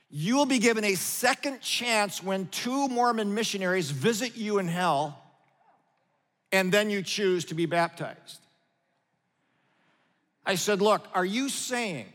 you 0.10 0.38
will 0.38 0.46
be 0.46 0.60
given 0.60 0.84
a 0.86 0.96
second 0.96 1.62
chance 1.62 2.24
when 2.24 2.48
two 2.48 2.88
Mormon 2.88 3.36
missionaries 3.36 3.91
visit 3.91 4.36
you 4.38 4.58
in 4.58 4.67
hell, 4.67 5.22
and 6.51 6.72
then 6.72 6.89
you 6.89 7.03
choose 7.03 7.46
to 7.46 7.53
be 7.53 7.65
baptized. 7.65 8.39
I 10.46 10.55
said, 10.55 10.81
Look, 10.81 11.08
are 11.13 11.25
you 11.25 11.50
saying, 11.50 12.08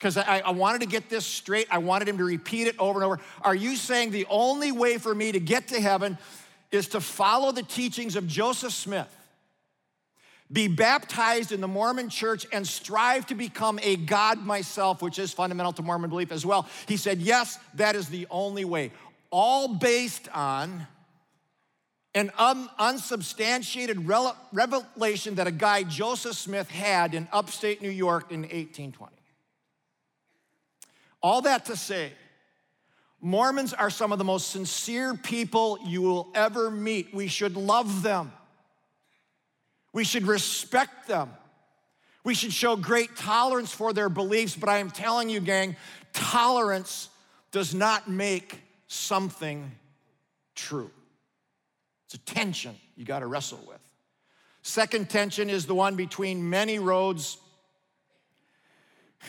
because 0.00 0.16
I, 0.16 0.40
I, 0.40 0.50
wanted 0.50 0.80
to 0.80 0.86
get 0.86 1.10
this 1.10 1.26
straight, 1.26 1.68
I 1.70 1.78
wanted 1.78 2.08
him 2.08 2.18
to 2.18 2.24
repeat 2.24 2.66
it 2.66 2.74
over 2.78 2.98
and 2.98 3.04
over. 3.04 3.20
Are 3.42 3.54
you 3.54 3.76
saying 3.76 4.10
the 4.10 4.26
only 4.30 4.72
way 4.72 4.96
for 4.96 5.14
me 5.14 5.30
to 5.30 5.38
get 5.38 5.68
to 5.68 5.80
heaven 5.80 6.16
is 6.72 6.88
to 6.88 7.00
follow 7.02 7.52
the 7.52 7.62
teachings 7.62 8.16
of 8.16 8.26
Joseph 8.26 8.72
Smith? 8.72 9.14
be 10.52 10.68
baptized 10.68 11.52
in 11.52 11.60
the 11.60 11.68
Mormon 11.68 12.08
church, 12.08 12.46
and 12.52 12.66
strive 12.66 13.26
to 13.26 13.34
become 13.34 13.78
a 13.82 13.96
God 13.96 14.44
myself, 14.44 15.00
which 15.00 15.18
is 15.18 15.32
fundamental 15.32 15.72
to 15.74 15.82
Mormon 15.82 16.10
belief 16.10 16.32
as 16.32 16.44
well. 16.44 16.68
He 16.88 16.96
said, 16.96 17.20
Yes, 17.20 17.58
that 17.74 17.94
is 17.94 18.08
the 18.08 18.26
only 18.30 18.64
way. 18.64 18.92
All 19.30 19.68
based 19.68 20.28
on 20.34 20.86
an 22.16 22.32
un- 22.36 22.68
unsubstantiated 22.78 24.08
revelation 24.52 25.36
that 25.36 25.46
a 25.46 25.52
guy, 25.52 25.84
Joseph 25.84 26.36
Smith, 26.36 26.68
had 26.68 27.14
in 27.14 27.28
upstate 27.32 27.80
New 27.80 27.90
York 27.90 28.32
in 28.32 28.40
1820. 28.40 29.19
All 31.22 31.42
that 31.42 31.66
to 31.66 31.76
say, 31.76 32.12
Mormons 33.20 33.74
are 33.74 33.90
some 33.90 34.12
of 34.12 34.18
the 34.18 34.24
most 34.24 34.50
sincere 34.50 35.14
people 35.14 35.78
you 35.84 36.00
will 36.00 36.30
ever 36.34 36.70
meet. 36.70 37.12
We 37.12 37.28
should 37.28 37.56
love 37.56 38.02
them. 38.02 38.32
We 39.92 40.04
should 40.04 40.26
respect 40.26 41.06
them. 41.06 41.30
We 42.24 42.34
should 42.34 42.52
show 42.52 42.76
great 42.76 43.16
tolerance 43.16 43.72
for 43.72 43.92
their 43.92 44.08
beliefs, 44.08 44.56
but 44.56 44.68
I 44.68 44.78
am 44.78 44.90
telling 44.90 45.28
you, 45.28 45.40
gang, 45.40 45.76
tolerance 46.12 47.08
does 47.50 47.74
not 47.74 48.08
make 48.08 48.60
something 48.86 49.70
true. 50.54 50.90
It's 52.06 52.14
a 52.14 52.18
tension 52.18 52.74
you 52.96 53.04
got 53.04 53.20
to 53.20 53.26
wrestle 53.26 53.64
with. 53.66 53.80
Second 54.62 55.08
tension 55.08 55.48
is 55.48 55.66
the 55.66 55.74
one 55.74 55.96
between 55.96 56.48
many 56.48 56.78
roads 56.78 57.38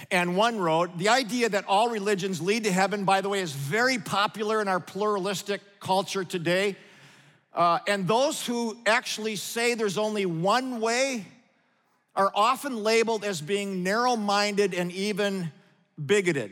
and 0.09 0.35
one 0.35 0.59
road. 0.59 0.97
The 0.97 1.09
idea 1.09 1.49
that 1.49 1.65
all 1.67 1.89
religions 1.89 2.41
lead 2.41 2.63
to 2.63 2.71
heaven, 2.71 3.05
by 3.05 3.21
the 3.21 3.29
way, 3.29 3.39
is 3.39 3.51
very 3.51 3.97
popular 3.97 4.61
in 4.61 4.67
our 4.67 4.79
pluralistic 4.79 5.61
culture 5.79 6.23
today. 6.23 6.75
Uh, 7.53 7.79
and 7.87 8.07
those 8.07 8.45
who 8.45 8.77
actually 8.85 9.35
say 9.35 9.73
there's 9.73 9.97
only 9.97 10.25
one 10.25 10.79
way 10.79 11.25
are 12.15 12.31
often 12.33 12.83
labeled 12.83 13.23
as 13.23 13.41
being 13.41 13.83
narrow 13.83 14.15
minded 14.15 14.73
and 14.73 14.91
even 14.91 15.51
bigoted. 16.03 16.51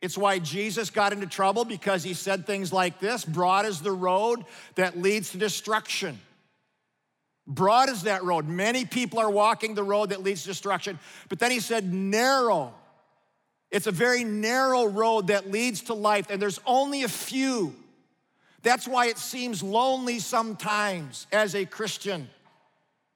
It's 0.00 0.16
why 0.16 0.38
Jesus 0.38 0.88
got 0.90 1.12
into 1.12 1.26
trouble 1.26 1.64
because 1.64 2.02
he 2.02 2.14
said 2.14 2.46
things 2.46 2.72
like 2.72 3.00
this 3.00 3.24
Broad 3.24 3.66
is 3.66 3.80
the 3.80 3.92
road 3.92 4.44
that 4.76 4.98
leads 4.98 5.32
to 5.32 5.38
destruction. 5.38 6.18
Broad 7.46 7.88
is 7.88 8.02
that 8.02 8.22
road. 8.22 8.46
Many 8.46 8.84
people 8.84 9.18
are 9.18 9.30
walking 9.30 9.74
the 9.74 9.82
road 9.82 10.10
that 10.10 10.22
leads 10.22 10.42
to 10.42 10.48
destruction. 10.48 10.98
But 11.28 11.38
then 11.38 11.50
he 11.50 11.60
said, 11.60 11.92
narrow. 11.92 12.74
It's 13.70 13.86
a 13.86 13.92
very 13.92 14.24
narrow 14.24 14.86
road 14.86 15.28
that 15.28 15.50
leads 15.50 15.82
to 15.82 15.94
life, 15.94 16.26
and 16.30 16.40
there's 16.42 16.60
only 16.66 17.02
a 17.02 17.08
few 17.08 17.74
that's 18.62 18.86
why 18.86 19.06
it 19.06 19.18
seems 19.18 19.62
lonely 19.62 20.18
sometimes 20.18 21.26
as 21.32 21.54
a 21.54 21.64
Christian 21.64 22.28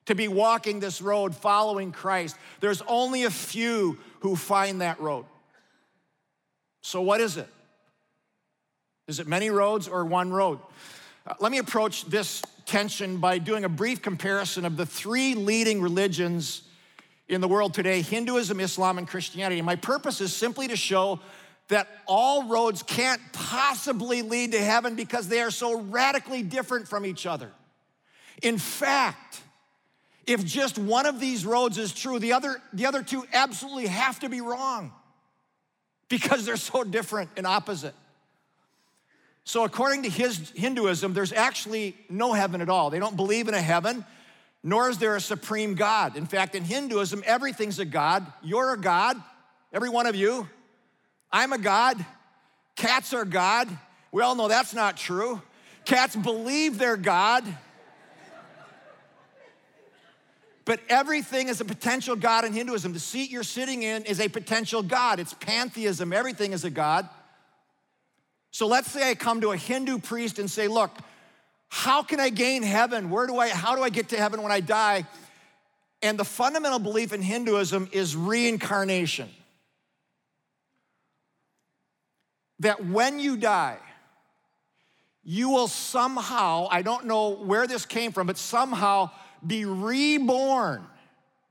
to 0.06 0.14
be 0.14 0.28
walking 0.28 0.80
this 0.80 1.02
road 1.02 1.34
following 1.34 1.92
Christ. 1.92 2.36
There's 2.60 2.82
only 2.82 3.24
a 3.24 3.30
few 3.30 3.98
who 4.20 4.36
find 4.36 4.80
that 4.80 5.00
road. 5.00 5.26
So, 6.82 7.00
what 7.00 7.20
is 7.20 7.36
it? 7.36 7.48
Is 9.06 9.20
it 9.20 9.26
many 9.26 9.50
roads 9.50 9.86
or 9.86 10.04
one 10.04 10.32
road? 10.32 10.60
Uh, 11.26 11.34
let 11.40 11.52
me 11.52 11.58
approach 11.58 12.04
this 12.06 12.42
tension 12.64 13.18
by 13.18 13.38
doing 13.38 13.64
a 13.64 13.68
brief 13.68 14.00
comparison 14.00 14.64
of 14.64 14.76
the 14.76 14.86
three 14.86 15.34
leading 15.34 15.82
religions 15.82 16.62
in 17.28 17.40
the 17.40 17.48
world 17.48 17.74
today 17.74 18.02
Hinduism, 18.02 18.60
Islam, 18.60 18.98
and 18.98 19.08
Christianity. 19.08 19.62
My 19.62 19.76
purpose 19.76 20.20
is 20.20 20.34
simply 20.34 20.68
to 20.68 20.76
show 20.76 21.20
that 21.68 21.88
all 22.06 22.48
roads 22.48 22.82
can't 22.82 23.20
possibly 23.32 24.22
lead 24.22 24.52
to 24.52 24.60
heaven 24.60 24.96
because 24.96 25.28
they 25.28 25.40
are 25.40 25.50
so 25.50 25.80
radically 25.80 26.42
different 26.42 26.88
from 26.88 27.06
each 27.06 27.24
other. 27.26 27.50
In 28.42 28.58
fact, 28.58 29.40
if 30.26 30.44
just 30.44 30.78
one 30.78 31.06
of 31.06 31.20
these 31.20 31.46
roads 31.46 31.78
is 31.78 31.92
true, 31.92 32.18
the 32.18 32.32
other, 32.32 32.60
the 32.72 32.86
other 32.86 33.02
two 33.02 33.24
absolutely 33.32 33.86
have 33.86 34.20
to 34.20 34.28
be 34.28 34.40
wrong 34.40 34.92
because 36.08 36.44
they're 36.44 36.56
so 36.56 36.84
different 36.84 37.30
and 37.36 37.46
opposite. 37.46 37.94
So, 39.44 39.64
according 39.64 40.04
to 40.04 40.08
his 40.08 40.50
Hinduism, 40.54 41.12
there's 41.12 41.32
actually 41.32 41.96
no 42.08 42.32
heaven 42.32 42.62
at 42.62 42.70
all. 42.70 42.88
They 42.88 42.98
don't 42.98 43.16
believe 43.16 43.46
in 43.46 43.54
a 43.54 43.60
heaven, 43.60 44.04
nor 44.66 44.88
is 44.88 44.96
there 44.96 45.14
a 45.14 45.20
supreme 45.20 45.74
God. 45.74 46.16
In 46.16 46.24
fact, 46.24 46.54
in 46.54 46.64
Hinduism, 46.64 47.22
everything's 47.26 47.78
a 47.78 47.84
God. 47.84 48.26
You're 48.42 48.72
a 48.72 48.80
God, 48.80 49.22
every 49.74 49.90
one 49.90 50.06
of 50.06 50.16
you. 50.16 50.48
I'm 51.30 51.52
a 51.52 51.58
God. 51.58 52.04
Cats 52.74 53.12
are 53.12 53.26
God. 53.26 53.68
We 54.10 54.22
all 54.22 54.34
know 54.34 54.48
that's 54.48 54.72
not 54.72 54.96
true. 54.96 55.42
Cats 55.84 56.16
believe 56.16 56.78
they're 56.78 56.96
God. 56.96 57.44
But 60.64 60.80
everything 60.88 61.48
is 61.48 61.60
a 61.60 61.64
potential 61.66 62.16
God 62.16 62.46
in 62.46 62.54
Hinduism. 62.54 62.94
The 62.94 63.00
seat 63.00 63.30
you're 63.30 63.42
sitting 63.42 63.82
in 63.82 64.04
is 64.04 64.18
a 64.18 64.28
potential 64.28 64.82
God. 64.82 65.20
It's 65.20 65.34
pantheism. 65.34 66.10
Everything 66.10 66.54
is 66.54 66.64
a 66.64 66.70
God. 66.70 67.06
So 68.50 68.66
let's 68.66 68.90
say 68.90 69.10
I 69.10 69.14
come 69.14 69.42
to 69.42 69.52
a 69.52 69.58
Hindu 69.58 69.98
priest 69.98 70.38
and 70.38 70.50
say, 70.50 70.68
Look, 70.68 70.96
how 71.68 72.02
can 72.02 72.20
I 72.20 72.30
gain 72.30 72.62
heaven? 72.62 73.10
Where 73.10 73.26
do 73.26 73.38
I, 73.38 73.48
how 73.48 73.76
do 73.76 73.82
I 73.82 73.90
get 73.90 74.10
to 74.10 74.16
heaven 74.16 74.42
when 74.42 74.52
I 74.52 74.60
die? 74.60 75.06
And 76.02 76.18
the 76.18 76.24
fundamental 76.24 76.78
belief 76.78 77.12
in 77.12 77.22
Hinduism 77.22 77.88
is 77.92 78.14
reincarnation. 78.14 79.30
That 82.60 82.84
when 82.84 83.18
you 83.18 83.36
die, 83.36 83.78
you 85.24 85.48
will 85.48 85.68
somehow, 85.68 86.68
I 86.70 86.82
don't 86.82 87.06
know 87.06 87.30
where 87.30 87.66
this 87.66 87.86
came 87.86 88.12
from, 88.12 88.26
but 88.26 88.36
somehow 88.36 89.10
be 89.44 89.64
reborn 89.64 90.86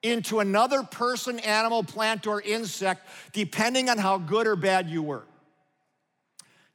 into 0.03 0.39
another 0.39 0.83
person, 0.83 1.39
animal, 1.39 1.83
plant, 1.83 2.27
or 2.27 2.41
insect, 2.41 3.07
depending 3.31 3.89
on 3.89 3.97
how 3.97 4.17
good 4.17 4.45
or 4.45 4.55
bad 4.55 4.89
you 4.89 5.01
were. 5.01 5.23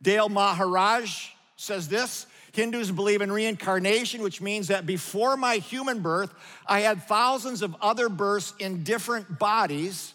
Dale 0.00 0.28
Maharaj 0.28 1.28
says 1.56 1.88
this 1.88 2.26
Hindus 2.58 2.90
believe 2.90 3.22
in 3.22 3.30
reincarnation, 3.30 4.20
which 4.20 4.40
means 4.40 4.66
that 4.66 4.84
before 4.84 5.36
my 5.36 5.58
human 5.58 6.00
birth, 6.00 6.34
I 6.66 6.80
had 6.80 7.04
thousands 7.04 7.62
of 7.62 7.76
other 7.80 8.08
births 8.08 8.52
in 8.58 8.82
different 8.82 9.38
bodies. 9.38 10.12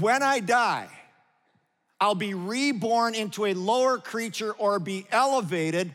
When 0.00 0.20
I 0.20 0.40
die, 0.40 0.88
I'll 2.00 2.16
be 2.16 2.34
reborn 2.34 3.14
into 3.14 3.46
a 3.46 3.54
lower 3.54 3.98
creature 3.98 4.52
or 4.52 4.80
be 4.80 5.06
elevated. 5.12 5.92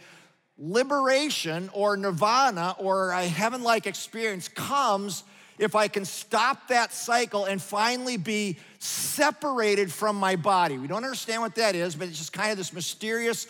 Liberation 0.58 1.70
or 1.74 1.98
nirvana 1.98 2.76
or 2.78 3.12
a 3.12 3.28
heaven 3.28 3.62
like 3.62 3.86
experience 3.86 4.48
comes 4.48 5.26
if 5.58 5.76
I 5.76 5.90
can 5.90 6.06
stop 6.06 6.70
that 6.70 6.94
cycle 6.94 7.44
and 7.44 7.62
finally 7.62 8.16
be 8.16 8.60
separated 8.80 9.92
from 9.92 10.16
my 10.16 10.38
body. 10.38 10.78
We 10.78 10.88
don't 10.88 11.04
understand 11.04 11.42
what 11.42 11.56
that 11.56 11.76
is, 11.76 11.96
but 11.96 12.08
it's 12.08 12.18
just 12.18 12.32
kind 12.32 12.50
of 12.50 12.58
this 12.58 12.72
mysterious 12.72 13.46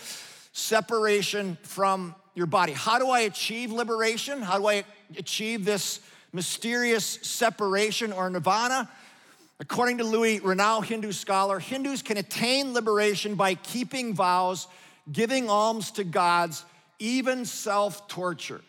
separation 0.51 1.57
from 1.63 2.15
your 2.35 2.45
body. 2.45 2.73
How 2.73 2.99
do 2.99 3.09
I 3.09 3.21
achieve 3.21 3.71
liberation? 3.71 4.41
How 4.41 4.57
do 4.57 4.67
I 4.67 4.83
achieve 5.17 5.65
this 5.65 5.99
mysterious 6.33 7.05
separation 7.05 8.11
or 8.11 8.29
nirvana? 8.29 8.89
According 9.59 9.97
to 9.97 10.05
Louis 10.05 10.39
Renou, 10.39 10.85
Hindu 10.85 11.11
scholar, 11.11 11.59
Hindus 11.59 12.01
can 12.01 12.17
attain 12.17 12.73
liberation 12.73 13.35
by 13.35 13.55
keeping 13.55 14.13
vows, 14.13 14.67
giving 15.11 15.49
alms 15.49 15.91
to 15.91 16.05
gods, 16.05 16.63
even 16.97 17.45
self 17.45 18.07
torture. 18.07 18.61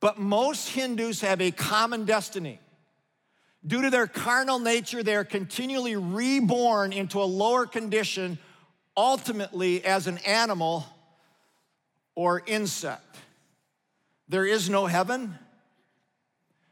But 0.00 0.18
most 0.18 0.70
Hindus 0.70 1.20
have 1.20 1.40
a 1.40 1.50
common 1.50 2.04
destiny. 2.04 2.60
Due 3.66 3.82
to 3.82 3.90
their 3.90 4.06
carnal 4.06 4.60
nature, 4.60 5.02
they 5.02 5.16
are 5.16 5.24
continually 5.24 5.96
reborn 5.96 6.92
into 6.92 7.20
a 7.20 7.24
lower 7.24 7.66
condition, 7.66 8.38
ultimately 8.98 9.84
as 9.84 10.08
an 10.08 10.18
animal 10.18 10.84
or 12.16 12.42
insect. 12.46 13.16
There 14.28 14.44
is 14.44 14.68
no 14.68 14.86
heaven. 14.86 15.38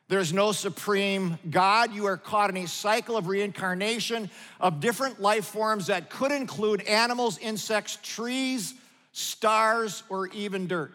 There's 0.09 0.33
no 0.33 0.50
supreme 0.50 1.38
God. 1.49 1.95
You 1.95 2.06
are 2.06 2.16
caught 2.16 2.50
in 2.50 2.56
a 2.56 2.66
cycle 2.66 3.16
of 3.16 3.28
reincarnation 3.28 4.28
of 4.61 4.80
different 4.80 5.23
life 5.23 5.45
forms 5.47 5.87
that 5.87 6.11
could 6.11 6.33
include 6.33 6.83
animals, 6.83 7.38
insects, 7.38 7.99
trees, 8.02 8.75
stars, 9.12 10.02
or 10.09 10.26
even 10.28 10.66
dirt. 10.66 10.92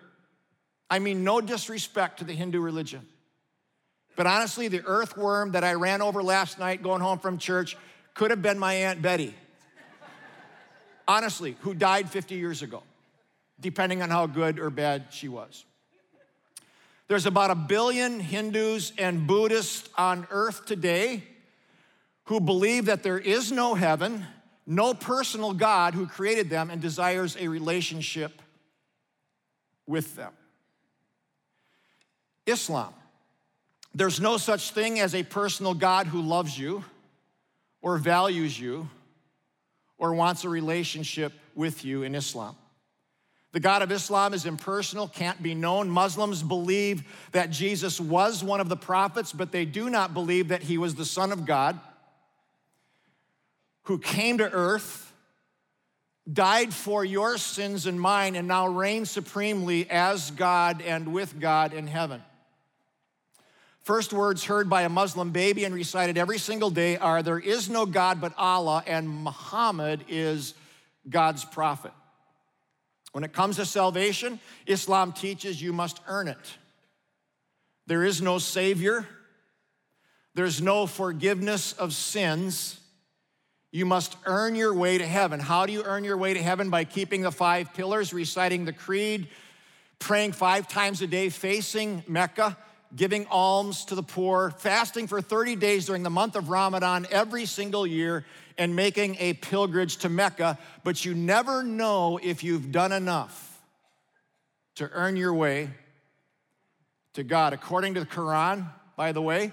I 0.89 1.00
mean, 1.00 1.23
no 1.23 1.39
disrespect 1.39 2.19
to 2.19 2.25
the 2.25 2.33
Hindu 2.33 2.59
religion. 2.59 3.07
But 4.17 4.27
honestly, 4.27 4.67
the 4.67 4.83
earthworm 4.85 5.53
that 5.53 5.63
I 5.63 5.73
ran 5.75 6.01
over 6.01 6.21
last 6.21 6.59
night 6.59 6.83
going 6.83 7.01
home 7.01 7.19
from 7.19 7.38
church 7.38 7.77
could 8.13 8.31
have 8.31 8.41
been 8.41 8.59
my 8.59 8.73
Aunt 8.73 9.01
Betty. 9.01 9.33
Honestly, 11.08 11.55
who 11.62 11.74
died 11.74 12.10
50 12.10 12.36
years 12.36 12.62
ago, 12.62 12.84
depending 13.60 14.01
on 14.01 14.10
how 14.10 14.27
good 14.27 14.59
or 14.59 14.70
bad 14.70 15.05
she 15.11 15.27
was. 15.27 15.66
There's 17.07 17.25
about 17.25 17.51
a 17.51 17.55
billion 17.55 18.20
Hindus 18.20 18.94
and 18.98 19.27
Buddhists 19.27 19.90
on 19.98 20.25
earth 20.31 20.66
today 20.66 21.24
who 22.25 22.40
believe 22.40 22.85
that 22.85 23.03
there 23.03 23.20
is 23.20 23.51
no 23.51 23.75
heaven, 23.75 24.25
no 24.66 24.94
personal 24.94 25.53
God 25.53 25.94
who 25.94 26.07
created 26.07 26.50
them 26.50 26.70
and 26.70 26.81
desires 26.81 27.35
a 27.37 27.50
relationship 27.50 28.42
with 29.85 30.16
them. 30.16 30.31
Islam. 32.46 32.94
There's 33.94 34.22
no 34.22 34.37
such 34.37 34.72
thing 34.72 35.00
as 35.00 35.14
a 35.14 35.24
personal 35.24 35.74
God 35.74 36.07
who 36.07 36.22
loves 36.22 36.57
you 36.57 36.85
or 37.81 37.98
values 37.98 38.57
you 38.57 38.90
or 40.01 40.16
wants 40.16 40.44
a 40.44 40.50
relationship 40.50 41.31
with 41.53 41.85
you 41.85 42.01
in 42.01 42.16
Islam. 42.16 42.55
The 43.51 43.59
God 43.59 43.83
of 43.83 43.92
Islam 43.92 44.33
is 44.33 44.48
impersonal, 44.48 45.07
can't 45.07 45.42
be 45.44 45.53
known. 45.53 45.90
Muslims 45.90 46.42
believe 46.42 47.03
that 47.33 47.51
Jesus 47.51 48.00
was 48.00 48.44
one 48.44 48.59
of 48.59 48.68
the 48.68 48.75
prophets, 48.75 49.31
but 49.31 49.51
they 49.51 49.64
do 49.64 49.90
not 49.90 50.14
believe 50.14 50.48
that 50.48 50.64
he 50.64 50.79
was 50.79 50.96
the 50.96 51.05
Son 51.05 51.31
of 51.31 51.46
God 51.46 51.79
who 53.83 54.00
came 54.00 54.40
to 54.40 54.50
earth, 54.51 55.14
died 56.31 56.74
for 56.74 57.05
your 57.05 57.37
sins 57.37 57.85
and 57.85 58.01
mine, 58.01 58.35
and 58.35 58.48
now 58.48 58.68
reigns 58.68 59.11
supremely 59.11 59.87
as 59.90 60.31
God 60.31 60.81
and 60.81 61.14
with 61.14 61.40
God 61.40 61.74
in 61.74 61.85
heaven. 61.85 62.24
First 63.83 64.13
words 64.13 64.44
heard 64.44 64.70
by 64.70 64.83
a 64.83 64.89
Muslim 64.89 65.31
baby 65.31 65.65
and 65.65 65.74
recited 65.74 66.17
every 66.17 66.37
single 66.37 66.70
day 66.70 66.98
are 66.98 67.24
There 67.24 67.39
is 67.39 67.70
no 67.70 67.87
God 67.87 68.22
but 68.22 68.33
Allah, 68.37 68.83
and 68.85 69.09
Muhammad 69.09 70.05
is 70.07 70.53
God's 71.09 71.44
prophet. 71.44 71.91
When 73.11 73.24
it 73.24 73.33
comes 73.33 73.55
to 73.55 73.65
salvation, 73.65 74.39
Islam 74.67 75.13
teaches 75.13 75.61
you 75.61 75.74
must 75.74 76.00
earn 76.07 76.27
it. 76.27 76.37
There 77.87 78.03
is 78.03 78.22
no 78.22 78.37
Savior, 78.37 79.07
there's 80.35 80.61
no 80.61 80.85
forgiveness 80.85 81.74
of 81.74 81.94
sins. 81.94 82.77
You 83.74 83.85
must 83.85 84.17
earn 84.25 84.55
your 84.55 84.74
way 84.74 84.98
to 84.98 85.05
heaven. 85.05 85.39
How 85.39 85.65
do 85.65 85.72
you 85.72 85.83
earn 85.83 86.03
your 86.03 86.17
way 86.17 86.33
to 86.33 86.44
heaven? 86.44 86.70
By 86.70 86.83
keeping 86.83 87.22
the 87.22 87.31
five 87.31 87.74
pillars, 87.74 88.13
reciting 88.13 88.65
the 88.65 88.74
creed, 88.74 89.29
praying 89.98 90.33
five 90.33 90.67
times 90.67 91.01
a 91.01 91.07
day, 91.07 91.29
facing 91.29 92.03
Mecca 92.05 92.57
giving 92.95 93.25
alms 93.27 93.85
to 93.85 93.95
the 93.95 94.03
poor, 94.03 94.51
fasting 94.51 95.07
for 95.07 95.21
30 95.21 95.55
days 95.55 95.85
during 95.85 96.03
the 96.03 96.09
month 96.09 96.35
of 96.35 96.49
Ramadan 96.49 97.07
every 97.09 97.45
single 97.45 97.87
year, 97.87 98.25
and 98.57 98.75
making 98.75 99.15
a 99.19 99.33
pilgrimage 99.33 99.97
to 99.97 100.09
Mecca, 100.09 100.57
but 100.83 101.03
you 101.03 101.15
never 101.15 101.63
know 101.63 102.19
if 102.21 102.43
you've 102.43 102.71
done 102.71 102.91
enough 102.91 103.59
to 104.75 104.89
earn 104.91 105.15
your 105.15 105.33
way 105.33 105.69
to 107.13 107.23
God. 107.23 107.53
According 107.53 107.95
to 107.95 108.01
the 108.01 108.05
Quran, 108.05 108.67
by 108.95 109.11
the 109.11 109.21
way, 109.21 109.51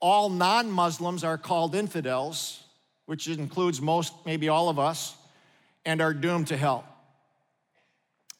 all 0.00 0.28
non 0.28 0.70
Muslims 0.70 1.24
are 1.24 1.38
called 1.38 1.74
infidels, 1.74 2.62
which 3.06 3.28
includes 3.28 3.80
most, 3.80 4.12
maybe 4.24 4.48
all 4.48 4.68
of 4.68 4.78
us, 4.78 5.16
and 5.84 6.00
are 6.00 6.14
doomed 6.14 6.48
to 6.48 6.56
hell. 6.56 6.84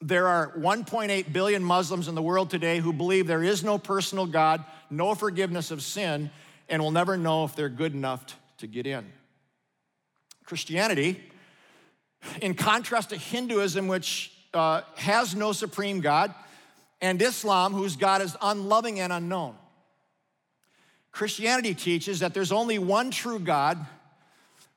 There 0.07 0.29
are 0.29 0.53
1.8 0.59 1.33
billion 1.33 1.64
Muslims 1.64 2.09
in 2.09 2.14
the 2.14 2.21
world 2.21 2.51
today 2.51 2.79
who 2.79 2.93
believe 2.93 3.27
there 3.27 3.43
is 3.43 3.64
no 3.64 3.79
personal 3.79 4.27
God, 4.27 4.62
no 4.90 5.14
forgiveness 5.14 5.71
of 5.71 5.83
sin, 5.83 6.31
and 6.69 6.83
will 6.83 6.90
never 6.90 7.17
know 7.17 7.47
if 7.47 7.57
they're 7.57 7.71
good 7.71 7.95
enough 7.95 8.23
to 8.59 8.67
get 8.67 8.87
in. 8.87 9.11
Christianity, 10.45 11.23
in 12.43 12.53
contrast 12.53 13.11
to 13.11 13.17
Hinduism, 13.17 13.88
which 13.88 14.31
uh, 14.53 14.83
has 14.97 15.35
no 15.35 15.53
supreme 15.53 16.03
God, 16.03 16.35
and 17.01 17.21
Islam, 17.23 17.73
whose 17.73 17.97
God 17.97 18.21
is 18.21 18.37
unloving 18.43 19.01
and 19.01 19.11
unknown. 19.11 19.57
Christianity 21.12 21.75
teaches 21.75 22.21
that 22.21 22.35
there's 22.35 22.53
only 22.53 22.79
one 22.79 23.11
true 23.11 23.38
God 23.38 23.79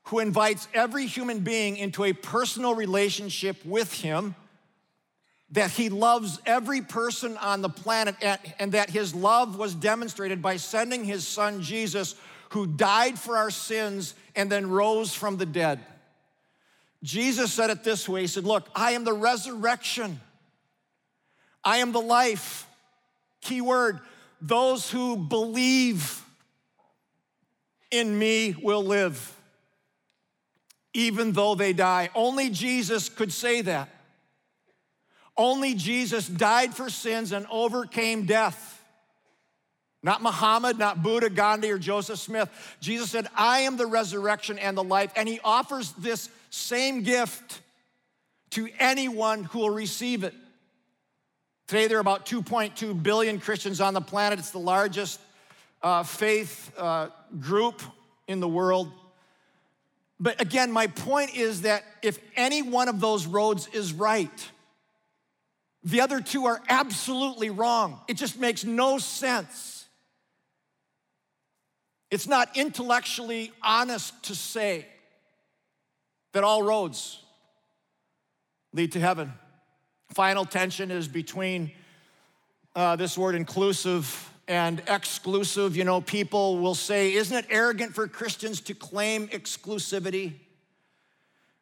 who 0.04 0.20
invites 0.20 0.68
every 0.72 1.04
human 1.04 1.40
being 1.40 1.76
into 1.76 2.04
a 2.04 2.14
personal 2.14 2.74
relationship 2.74 3.62
with 3.66 3.92
Him 3.92 4.34
that 5.52 5.70
he 5.70 5.88
loves 5.88 6.40
every 6.44 6.82
person 6.82 7.36
on 7.38 7.62
the 7.62 7.68
planet 7.68 8.16
and 8.58 8.72
that 8.72 8.90
his 8.90 9.14
love 9.14 9.58
was 9.58 9.74
demonstrated 9.74 10.42
by 10.42 10.56
sending 10.56 11.04
his 11.04 11.26
son 11.26 11.62
Jesus, 11.62 12.14
who 12.50 12.66
died 12.66 13.18
for 13.18 13.36
our 13.36 13.50
sins 13.50 14.14
and 14.36 14.50
then 14.50 14.68
rose 14.68 15.14
from 15.14 15.36
the 15.36 15.46
dead. 15.46 15.80
Jesus 17.02 17.52
said 17.52 17.70
it 17.70 17.84
this 17.84 18.08
way 18.08 18.22
He 18.22 18.26
said, 18.26 18.44
Look, 18.44 18.68
I 18.74 18.92
am 18.92 19.04
the 19.04 19.12
resurrection, 19.12 20.20
I 21.64 21.78
am 21.78 21.92
the 21.92 22.00
life. 22.00 22.66
Key 23.40 23.60
word 23.60 24.00
those 24.40 24.90
who 24.90 25.16
believe 25.16 26.24
in 27.90 28.18
me 28.18 28.54
will 28.60 28.84
live, 28.84 29.34
even 30.94 31.32
though 31.32 31.54
they 31.54 31.72
die. 31.72 32.10
Only 32.14 32.50
Jesus 32.50 33.08
could 33.08 33.32
say 33.32 33.62
that. 33.62 33.88
Only 35.38 35.74
Jesus 35.74 36.26
died 36.26 36.74
for 36.74 36.90
sins 36.90 37.30
and 37.30 37.46
overcame 37.48 38.26
death. 38.26 38.74
Not 40.02 40.20
Muhammad, 40.22 40.78
not 40.78 41.02
Buddha, 41.02 41.30
Gandhi, 41.30 41.70
or 41.70 41.78
Joseph 41.78 42.18
Smith. 42.18 42.50
Jesus 42.80 43.10
said, 43.10 43.28
I 43.36 43.60
am 43.60 43.76
the 43.76 43.86
resurrection 43.86 44.58
and 44.58 44.76
the 44.76 44.84
life. 44.84 45.12
And 45.16 45.28
he 45.28 45.40
offers 45.44 45.92
this 45.92 46.28
same 46.50 47.02
gift 47.02 47.60
to 48.50 48.68
anyone 48.78 49.44
who 49.44 49.60
will 49.60 49.70
receive 49.70 50.24
it. 50.24 50.34
Today, 51.68 51.86
there 51.86 51.98
are 51.98 52.00
about 52.00 52.26
2.2 52.26 53.02
billion 53.02 53.38
Christians 53.38 53.80
on 53.80 53.94
the 53.94 54.00
planet. 54.00 54.38
It's 54.38 54.50
the 54.50 54.58
largest 54.58 55.20
uh, 55.82 56.02
faith 56.02 56.72
uh, 56.76 57.08
group 57.38 57.82
in 58.26 58.40
the 58.40 58.48
world. 58.48 58.90
But 60.18 60.40
again, 60.40 60.72
my 60.72 60.86
point 60.88 61.36
is 61.36 61.62
that 61.62 61.84
if 62.02 62.18
any 62.36 62.62
one 62.62 62.88
of 62.88 63.00
those 63.00 63.26
roads 63.26 63.68
is 63.72 63.92
right, 63.92 64.50
the 65.84 66.00
other 66.00 66.20
two 66.20 66.46
are 66.46 66.60
absolutely 66.68 67.50
wrong. 67.50 68.00
It 68.08 68.14
just 68.14 68.38
makes 68.38 68.64
no 68.64 68.98
sense. 68.98 69.86
It's 72.10 72.26
not 72.26 72.56
intellectually 72.56 73.52
honest 73.62 74.22
to 74.24 74.34
say 74.34 74.86
that 76.32 76.42
all 76.44 76.62
roads 76.62 77.22
lead 78.72 78.92
to 78.92 79.00
heaven. 79.00 79.32
Final 80.14 80.44
tension 80.44 80.90
is 80.90 81.06
between 81.06 81.70
uh, 82.74 82.96
this 82.96 83.18
word 83.18 83.34
inclusive 83.34 84.30
and 84.46 84.82
exclusive. 84.88 85.76
You 85.76 85.84
know, 85.84 86.00
people 86.00 86.58
will 86.58 86.74
say, 86.74 87.12
Isn't 87.12 87.36
it 87.36 87.46
arrogant 87.50 87.94
for 87.94 88.08
Christians 88.08 88.60
to 88.62 88.74
claim 88.74 89.28
exclusivity? 89.28 90.34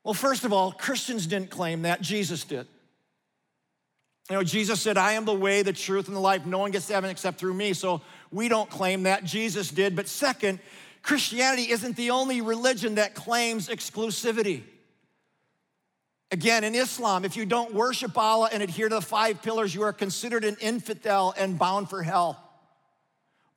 Well, 0.04 0.14
first 0.14 0.44
of 0.44 0.52
all, 0.52 0.70
Christians 0.70 1.26
didn't 1.26 1.50
claim 1.50 1.82
that, 1.82 2.00
Jesus 2.00 2.44
did. 2.44 2.68
You 4.28 4.36
know, 4.36 4.42
Jesus 4.42 4.80
said, 4.80 4.96
I 4.96 5.12
am 5.12 5.24
the 5.24 5.34
way, 5.34 5.62
the 5.62 5.72
truth, 5.72 6.08
and 6.08 6.16
the 6.16 6.20
life. 6.20 6.46
No 6.46 6.58
one 6.58 6.72
gets 6.72 6.86
to 6.88 6.94
heaven 6.94 7.10
except 7.10 7.38
through 7.38 7.54
me. 7.54 7.72
So 7.72 8.00
we 8.32 8.48
don't 8.48 8.68
claim 8.68 9.04
that. 9.04 9.24
Jesus 9.24 9.70
did. 9.70 9.94
But 9.94 10.08
second, 10.08 10.58
Christianity 11.02 11.70
isn't 11.70 11.94
the 11.96 12.10
only 12.10 12.40
religion 12.40 12.96
that 12.96 13.14
claims 13.14 13.68
exclusivity. 13.68 14.64
Again, 16.32 16.64
in 16.64 16.74
Islam, 16.74 17.24
if 17.24 17.36
you 17.36 17.46
don't 17.46 17.72
worship 17.72 18.18
Allah 18.18 18.48
and 18.52 18.62
adhere 18.62 18.88
to 18.88 18.96
the 18.96 19.00
five 19.00 19.42
pillars, 19.42 19.72
you 19.72 19.82
are 19.82 19.92
considered 19.92 20.44
an 20.44 20.56
infidel 20.60 21.32
and 21.38 21.56
bound 21.56 21.88
for 21.88 22.02
hell. 22.02 22.42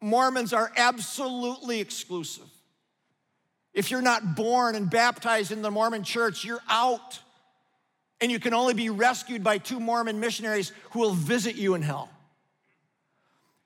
Mormons 0.02 0.54
are 0.54 0.72
absolutely 0.78 1.80
exclusive. 1.80 2.46
If 3.74 3.90
you're 3.90 4.04
not 4.04 4.36
born 4.36 4.76
and 4.76 4.88
baptized 4.88 5.52
in 5.52 5.64
the 5.64 5.72
Mormon 5.72 6.04
church, 6.04 6.46
you're 6.46 6.62
out. 6.70 7.20
And 8.22 8.32
you 8.32 8.40
can 8.40 8.54
only 8.54 8.74
be 8.74 8.90
rescued 8.90 9.44
by 9.44 9.58
two 9.58 9.80
Mormon 9.80 10.20
missionaries 10.20 10.72
who 10.92 11.00
will 11.00 11.14
visit 11.14 11.56
you 11.56 11.76
in 11.76 11.82
hell. 11.82 12.10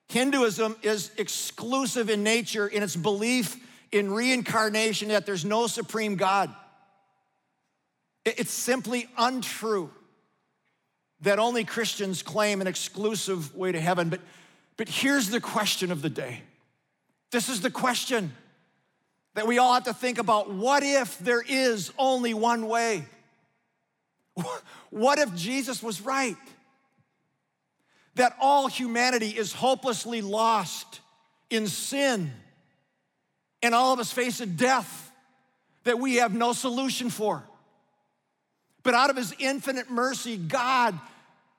Hinduism 0.09 0.75
is 0.83 1.11
exclusive 1.17 2.09
in 2.09 2.23
nature 2.23 2.67
in 2.67 2.83
its 2.83 2.95
belief 2.95 3.57
in 3.91 4.11
reincarnation, 4.11 5.09
that 5.09 5.25
there's 5.25 5.45
no 5.45 5.67
supreme 5.67 6.15
God. 6.15 6.53
It's 8.25 8.51
simply 8.51 9.07
untrue 9.17 9.91
that 11.21 11.39
only 11.39 11.63
Christians 11.63 12.21
claim 12.21 12.59
an 12.59 12.67
exclusive 12.67 13.55
way 13.55 13.71
to 13.71 13.79
heaven. 13.79 14.09
But, 14.09 14.21
but 14.77 14.89
here's 14.89 15.29
the 15.29 15.39
question 15.39 15.91
of 15.91 16.01
the 16.01 16.09
day. 16.09 16.41
This 17.31 17.49
is 17.49 17.61
the 17.61 17.71
question 17.71 18.33
that 19.35 19.47
we 19.47 19.57
all 19.57 19.73
have 19.73 19.85
to 19.85 19.93
think 19.93 20.17
about. 20.17 20.51
What 20.51 20.83
if 20.83 21.17
there 21.19 21.41
is 21.41 21.91
only 21.97 22.33
one 22.33 22.67
way? 22.67 23.05
What 24.89 25.19
if 25.19 25.33
Jesus 25.35 25.83
was 25.83 26.01
right? 26.01 26.37
That 28.15 28.35
all 28.39 28.67
humanity 28.67 29.29
is 29.29 29.53
hopelessly 29.53 30.21
lost 30.21 31.01
in 31.49 31.67
sin, 31.67 32.31
and 33.61 33.75
all 33.75 33.93
of 33.93 33.99
us 33.99 34.11
face 34.11 34.39
a 34.39 34.45
death 34.45 35.11
that 35.83 35.99
we 35.99 36.15
have 36.15 36.33
no 36.33 36.53
solution 36.53 37.09
for. 37.09 37.43
But 38.81 38.93
out 38.93 39.09
of 39.09 39.15
his 39.15 39.33
infinite 39.39 39.89
mercy, 39.89 40.37
God 40.37 40.99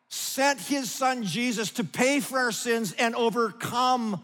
sent 0.09 0.61
his 0.61 0.91
son 0.91 1.25
Jesus 1.25 1.71
to 1.73 1.85
pay 1.85 2.21
for 2.21 2.39
our 2.39 2.53
sins 2.53 2.93
and 2.93 3.15
overcome 3.15 4.23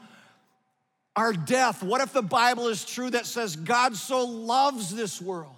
our 1.16 1.32
death. 1.32 1.82
What 1.82 2.00
if 2.00 2.12
the 2.12 2.22
Bible 2.22 2.68
is 2.68 2.84
true 2.84 3.10
that 3.10 3.26
says 3.26 3.56
God 3.56 3.96
so 3.96 4.24
loves 4.24 4.94
this 4.94 5.20
world? 5.20 5.54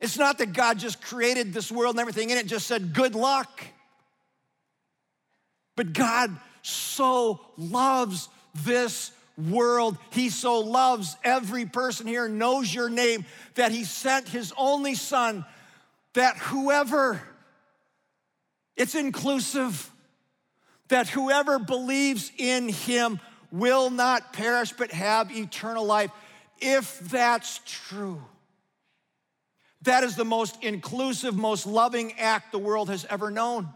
It's 0.00 0.16
not 0.16 0.38
that 0.38 0.52
God 0.52 0.78
just 0.78 1.02
created 1.02 1.52
this 1.52 1.70
world 1.70 1.94
and 1.94 2.00
everything 2.00 2.30
in 2.30 2.38
it, 2.38 2.46
just 2.46 2.66
said, 2.66 2.94
good 2.94 3.14
luck. 3.14 3.62
But 5.76 5.92
God 5.92 6.34
so 6.62 7.40
loves 7.56 8.28
this 8.64 9.12
world. 9.36 9.96
He 10.10 10.30
so 10.30 10.60
loves 10.60 11.16
every 11.22 11.66
person 11.66 12.06
here, 12.06 12.28
knows 12.28 12.74
your 12.74 12.88
name, 12.88 13.24
that 13.54 13.72
he 13.72 13.84
sent 13.84 14.28
his 14.28 14.52
only 14.56 14.94
son, 14.94 15.44
that 16.14 16.36
whoever, 16.36 17.20
it's 18.76 18.94
inclusive, 18.94 19.90
that 20.88 21.08
whoever 21.08 21.58
believes 21.58 22.32
in 22.36 22.68
him 22.68 23.20
will 23.52 23.90
not 23.90 24.32
perish 24.32 24.72
but 24.72 24.90
have 24.90 25.30
eternal 25.30 25.84
life. 25.84 26.10
If 26.58 26.98
that's 27.00 27.60
true, 27.64 28.22
that 29.82 30.04
is 30.04 30.16
the 30.16 30.24
most 30.24 30.62
inclusive, 30.62 31.36
most 31.36 31.66
loving 31.66 32.18
act 32.18 32.52
the 32.52 32.58
world 32.58 32.90
has 32.90 33.06
ever 33.08 33.30
known. 33.30 33.68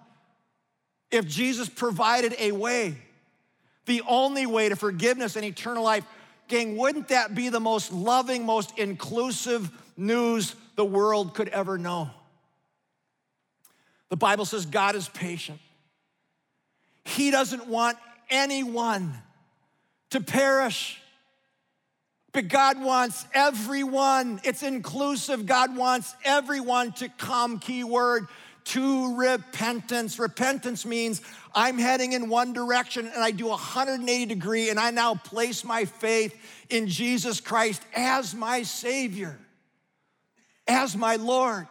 If 1.10 1.26
Jesus 1.26 1.68
provided 1.68 2.34
a 2.38 2.52
way, 2.52 2.96
the 3.86 4.02
only 4.08 4.46
way 4.46 4.68
to 4.68 4.76
forgiveness 4.76 5.36
and 5.36 5.44
eternal 5.44 5.84
life. 5.84 6.04
Gang, 6.48 6.76
wouldn't 6.76 7.08
that 7.08 7.34
be 7.34 7.48
the 7.48 7.60
most 7.60 7.92
loving, 7.92 8.44
most 8.44 8.78
inclusive 8.78 9.70
news 9.96 10.54
the 10.76 10.84
world 10.84 11.34
could 11.34 11.48
ever 11.48 11.78
know? 11.78 12.10
The 14.10 14.16
Bible 14.16 14.44
says 14.44 14.66
God 14.66 14.94
is 14.94 15.08
patient. 15.08 15.60
He 17.04 17.30
doesn't 17.30 17.66
want 17.66 17.98
anyone 18.30 19.14
to 20.10 20.20
perish. 20.20 21.00
But 22.34 22.48
God 22.48 22.82
wants 22.82 23.26
everyone, 23.32 24.40
it's 24.42 24.64
inclusive. 24.64 25.46
God 25.46 25.76
wants 25.76 26.16
everyone 26.24 26.90
to 26.94 27.08
come, 27.08 27.60
key 27.60 27.84
word, 27.84 28.26
to 28.64 29.16
repentance. 29.16 30.18
Repentance 30.18 30.84
means 30.84 31.22
I'm 31.54 31.78
heading 31.78 32.12
in 32.12 32.28
one 32.28 32.52
direction 32.52 33.06
and 33.06 33.22
I 33.22 33.30
do 33.30 33.46
180 33.46 34.26
degree 34.26 34.68
and 34.68 34.80
I 34.80 34.90
now 34.90 35.14
place 35.14 35.64
my 35.64 35.84
faith 35.84 36.34
in 36.70 36.88
Jesus 36.88 37.40
Christ 37.40 37.80
as 37.94 38.34
my 38.34 38.64
Savior, 38.64 39.38
as 40.66 40.96
my 40.96 41.14
Lord. 41.14 41.68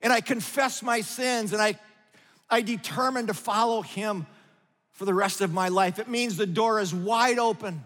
And 0.00 0.12
I 0.12 0.20
confess 0.20 0.80
my 0.80 1.00
sins 1.00 1.52
and 1.52 1.60
I, 1.60 1.76
I 2.48 2.62
determine 2.62 3.26
to 3.26 3.34
follow 3.34 3.82
Him 3.82 4.26
for 4.92 5.06
the 5.06 5.14
rest 5.14 5.40
of 5.40 5.52
my 5.52 5.70
life. 5.70 5.98
It 5.98 6.06
means 6.06 6.36
the 6.36 6.46
door 6.46 6.78
is 6.78 6.94
wide 6.94 7.40
open. 7.40 7.82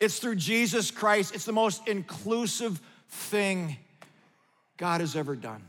It's 0.00 0.18
through 0.18 0.36
Jesus 0.36 0.90
Christ, 0.90 1.34
it's 1.34 1.44
the 1.44 1.52
most 1.52 1.86
inclusive 1.86 2.80
thing 3.08 3.76
God 4.78 5.00
has 5.00 5.14
ever 5.14 5.36
done. 5.36 5.62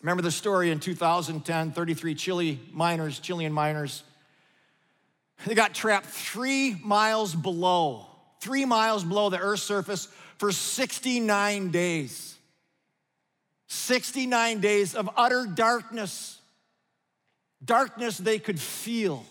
Remember 0.00 0.22
the 0.22 0.30
story 0.30 0.70
in 0.70 0.80
2010 0.80 1.72
33 1.72 2.14
Chile 2.14 2.60
miners, 2.72 3.18
Chilean 3.20 3.52
miners, 3.52 4.02
they 5.46 5.54
got 5.54 5.74
trapped 5.74 6.06
three 6.06 6.76
miles 6.82 7.34
below, 7.34 8.06
three 8.40 8.64
miles 8.64 9.04
below 9.04 9.30
the 9.30 9.38
Earth's 9.38 9.62
surface 9.62 10.08
for 10.38 10.50
69 10.50 11.70
days. 11.70 12.36
69 13.68 14.60
days 14.60 14.94
of 14.94 15.10
utter 15.16 15.46
darkness, 15.46 16.40
darkness 17.62 18.16
they 18.16 18.38
could 18.38 18.58
feel. 18.58 19.24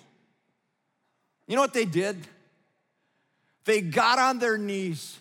You 1.47 1.55
know 1.55 1.61
what 1.61 1.73
they 1.73 1.85
did? 1.85 2.17
They 3.67 3.81
got 3.81 4.17
on 4.17 4.39
their 4.39 4.57
knees. 4.57 5.19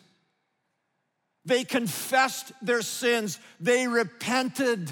They 1.45 1.65
confessed 1.65 2.53
their 2.63 2.81
sins. 2.81 3.41
They 3.59 3.89
repented 3.89 4.89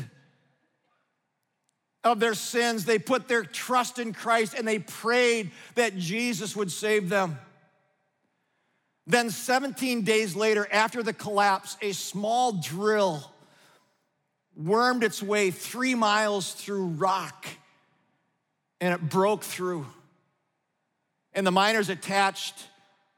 of 2.03 2.19
their 2.19 2.35
sins. 2.35 2.85
They 2.85 2.99
put 2.99 3.29
their 3.29 3.45
trust 3.45 4.01
in 4.01 4.13
Christ 4.13 4.55
and 4.59 4.67
they 4.67 4.81
prayed 4.81 5.53
that 5.77 5.97
Jesus 5.97 6.57
would 6.57 6.73
save 6.73 7.09
them. 7.09 7.39
Then, 9.07 9.31
17 9.31 10.03
days 10.03 10.35
later, 10.35 10.67
after 10.73 11.05
the 11.05 11.13
collapse, 11.13 11.77
a 11.81 11.93
small 11.93 12.55
drill 12.55 13.31
wormed 14.57 15.05
its 15.05 15.23
way 15.23 15.53
three 15.53 15.95
miles 15.95 16.55
through 16.55 16.87
rock 16.87 17.47
and 18.81 18.93
it 18.93 19.01
broke 19.01 19.45
through. 19.45 19.87
And 21.35 21.47
the 21.47 21.53
miners 21.53 21.89
attached 21.89 22.55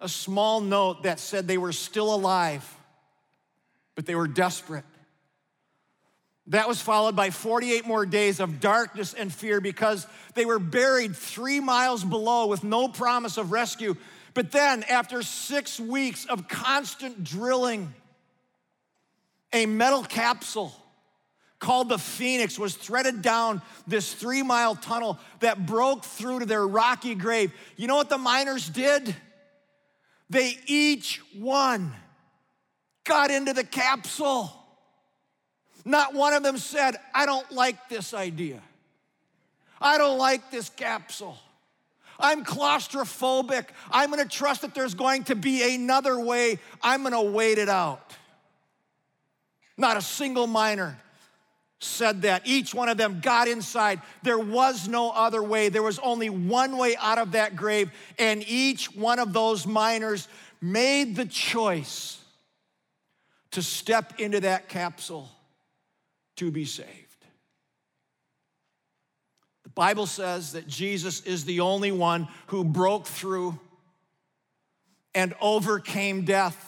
a 0.01 0.09
small 0.09 0.61
note 0.61 1.05
that 1.05 1.21
said 1.21 1.49
they 1.49 1.59
were 1.59 1.73
still 1.73 2.15
alive, 2.15 2.69
but 3.95 4.07
they 4.07 4.15
were 4.15 4.29
desperate. 4.29 4.85
That 6.49 6.69
was 6.69 6.81
followed 6.81 7.17
by 7.17 7.31
48 7.31 7.87
more 7.87 8.07
days 8.07 8.39
of 8.39 8.61
darkness 8.61 9.15
and 9.15 9.33
fear 9.33 9.61
because 9.61 10.07
they 10.35 10.45
were 10.45 10.61
buried 10.61 11.17
three 11.17 11.59
miles 11.59 12.05
below 12.05 12.47
with 12.47 12.63
no 12.63 12.87
promise 12.87 13.37
of 13.37 13.51
rescue. 13.51 13.97
But 14.33 14.53
then, 14.53 14.85
after 14.85 15.23
six 15.23 15.81
weeks 15.81 16.25
of 16.27 16.47
constant 16.47 17.25
drilling 17.25 17.93
A 19.53 19.67
metal 19.67 20.05
capsule 20.05 20.73
called 21.59 21.89
the 21.89 21.99
Phoenix 21.99 22.59
was 22.59 22.75
threaded 22.75 23.23
down 23.23 23.63
this 23.87 24.13
three 24.13 24.43
mile 24.43 24.77
tunnel 24.77 25.19
that 25.41 25.67
broke 25.67 26.05
through 26.05 26.41
to 26.41 26.47
their 26.47 26.67
rocky 26.67 27.15
grave. 27.15 27.53
You 27.77 27.87
know 27.89 27.97
what 27.97 28.11
the 28.11 28.19
miners 28.19 28.69
did? 28.69 29.17
They 30.29 30.59
each 30.67 31.23
one 31.39 31.93
got 33.05 33.31
into 33.31 33.53
the 33.53 33.65
capsule. 33.65 34.53
Not 35.85 36.15
one 36.15 36.35
of 36.35 36.43
them 36.43 36.59
said, 36.59 36.97
I 37.15 37.27
don't 37.27 37.51
like 37.53 37.89
this 37.89 38.12
idea. 38.12 38.61
I 39.81 39.99
don't 39.99 40.19
like 40.19 40.51
this 40.51 40.69
capsule. 40.69 41.39
I'm 42.19 42.45
claustrophobic. 42.45 43.67
I'm 43.91 44.11
gonna 44.11 44.25
trust 44.25 44.62
that 44.62 44.75
there's 44.75 44.95
going 44.95 45.25
to 45.25 45.37
be 45.37 45.75
another 45.75 46.19
way. 46.19 46.59
I'm 46.83 47.03
gonna 47.03 47.23
wait 47.23 47.59
it 47.59 47.69
out. 47.69 48.15
Not 49.77 49.97
a 49.97 50.03
single 50.03 50.47
miner 50.47 50.99
said 51.81 52.23
that. 52.23 52.43
Each 52.47 52.75
one 52.75 52.89
of 52.89 52.97
them 52.97 53.21
got 53.21 53.49
inside. 53.49 54.01
There 54.23 54.39
was 54.39 54.89
no 54.89 55.11
other 55.11 55.43
way. 55.43 55.69
There 55.69 55.83
was 55.83 55.99
only 55.99 56.31
one 56.31 56.77
way 56.79 56.97
out 56.97 57.19
of 57.19 57.33
that 57.33 57.57
grave, 57.57 57.91
and 58.19 58.43
each 58.49 58.95
one 58.95 59.19
of 59.19 59.33
those 59.33 59.67
miners 59.67 60.29
made 60.61 61.17
the 61.17 61.27
choice 61.27 62.21
to 63.53 63.62
step 63.62 64.19
into 64.19 64.41
that 64.41 64.69
capsule 64.69 65.29
to 66.37 66.51
be 66.51 66.65
saved. 66.65 66.91
The 69.65 69.71
Bible 69.71 70.07
says 70.07 70.53
that 70.53 70.67
Jesus 70.67 71.23
is 71.23 71.45
the 71.45 71.61
only 71.61 71.93
one 71.93 72.29
who 72.47 72.65
broke 72.65 73.07
through 73.07 73.59
and 75.15 75.35
overcame 75.41 76.25
death. 76.25 76.65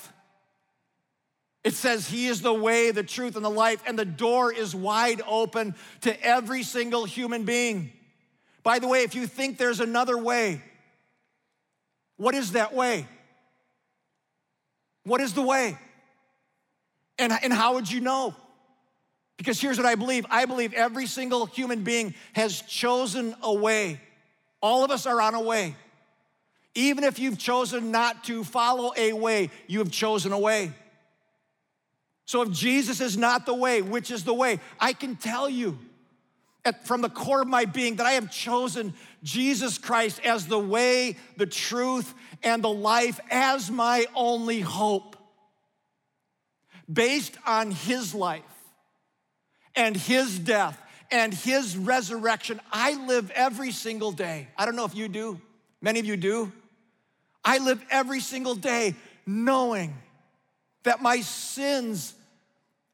It 1.65 1.75
says 1.75 2.09
he 2.09 2.27
is 2.27 2.41
the 2.41 2.55
way, 2.55 2.91
the 2.93 3.03
truth, 3.03 3.37
and 3.37 3.45
the 3.45 3.51
life, 3.51 3.83
and 3.87 3.99
the 3.99 4.05
door 4.05 4.53
is 4.53 4.75
wide 4.75 5.21
open 5.27 5.75
to 6.03 6.25
every 6.25 6.63
single 6.63 7.05
human 7.05 7.45
being. 7.45 7.93
By 8.63 8.79
the 8.79 8.89
way, 8.89 9.03
if 9.03 9.15
you 9.15 9.27
think 9.27 9.59
there's 9.59 9.81
another 9.81 10.17
way, 10.17 10.63
what 12.17 12.35
is 12.35 12.53
that 12.53 12.75
way? 12.75 13.07
What 15.05 15.21
is 15.21 15.33
the 15.33 15.43
way? 15.43 15.79
And, 17.19 17.33
and 17.43 17.53
how 17.53 17.75
would 17.75 17.91
you 17.91 18.01
know? 18.01 18.35
Because 19.37 19.61
here's 19.61 19.79
what 19.79 19.87
I 19.87 19.95
believe 19.95 20.27
I 20.29 20.45
believe 20.45 20.75
every 20.75 21.07
single 21.07 21.47
human 21.47 21.83
being 21.83 22.15
has 22.35 22.61
chosen 22.63 23.35
a 23.43 23.55
way. 23.55 24.01
All 24.61 24.85
of 24.85 24.91
us 24.91 25.07
are 25.07 25.21
on 25.21 25.35
a 25.35 25.41
way. 25.41 25.77
Even 26.75 27.05
if 27.05 27.19
you've 27.19 27.39
chosen 27.39 27.91
not 27.91 28.25
to 28.25 28.45
follow 28.45 28.93
a 28.97 29.13
way, 29.13 29.51
you 29.67 29.79
have 29.79 29.91
chosen 29.91 30.33
a 30.33 30.39
way. 30.39 30.73
So 32.29 32.43
if 32.43 32.51
Jesus 32.51 33.01
is 33.01 33.17
not 33.17 33.47
the 33.47 33.55
way, 33.55 33.81
which 33.81 34.11
is 34.11 34.23
the 34.23 34.35
way? 34.35 34.61
I 34.79 34.93
can 34.93 35.17
tell 35.17 35.49
you 35.49 35.79
at, 36.63 36.87
from 36.87 37.01
the 37.01 37.09
core 37.09 37.41
of 37.41 37.49
my 37.49 37.65
being 37.65 37.97
that 37.97 38.05
I 38.05 38.13
have 38.13 38.31
chosen 38.31 38.93
Jesus 39.23 39.79
Christ 39.79 40.21
as 40.23 40.47
the 40.47 40.59
way, 40.59 41.17
the 41.39 41.47
truth, 41.47 42.13
and 42.43 42.63
the 42.63 42.69
life 42.69 43.19
as 43.31 43.71
my 43.71 44.05
only 44.15 44.61
hope. 44.61 45.17
Based 46.93 47.35
on 47.47 47.71
his 47.71 48.15
life 48.15 48.43
and 49.75 49.97
his 49.97 50.39
death 50.39 50.79
and 51.11 51.33
his 51.33 51.79
resurrection, 51.79 52.61
I 52.71 53.07
live 53.07 53.31
every 53.31 53.73
single 53.73 54.13
day. 54.13 54.49
I 54.55 54.67
don't 54.67 54.77
know 54.77 54.85
if 54.85 54.95
you 54.95 55.09
do, 55.09 55.41
many 55.81 55.99
of 55.99 56.05
you 56.05 56.19
do. 56.19 56.53
I 57.43 57.57
live 57.57 57.83
every 57.91 58.21
single 58.21 58.55
day 58.55 58.97
knowing 59.25 59.95
that 60.83 61.01
my 61.01 61.23
sins 61.23 62.15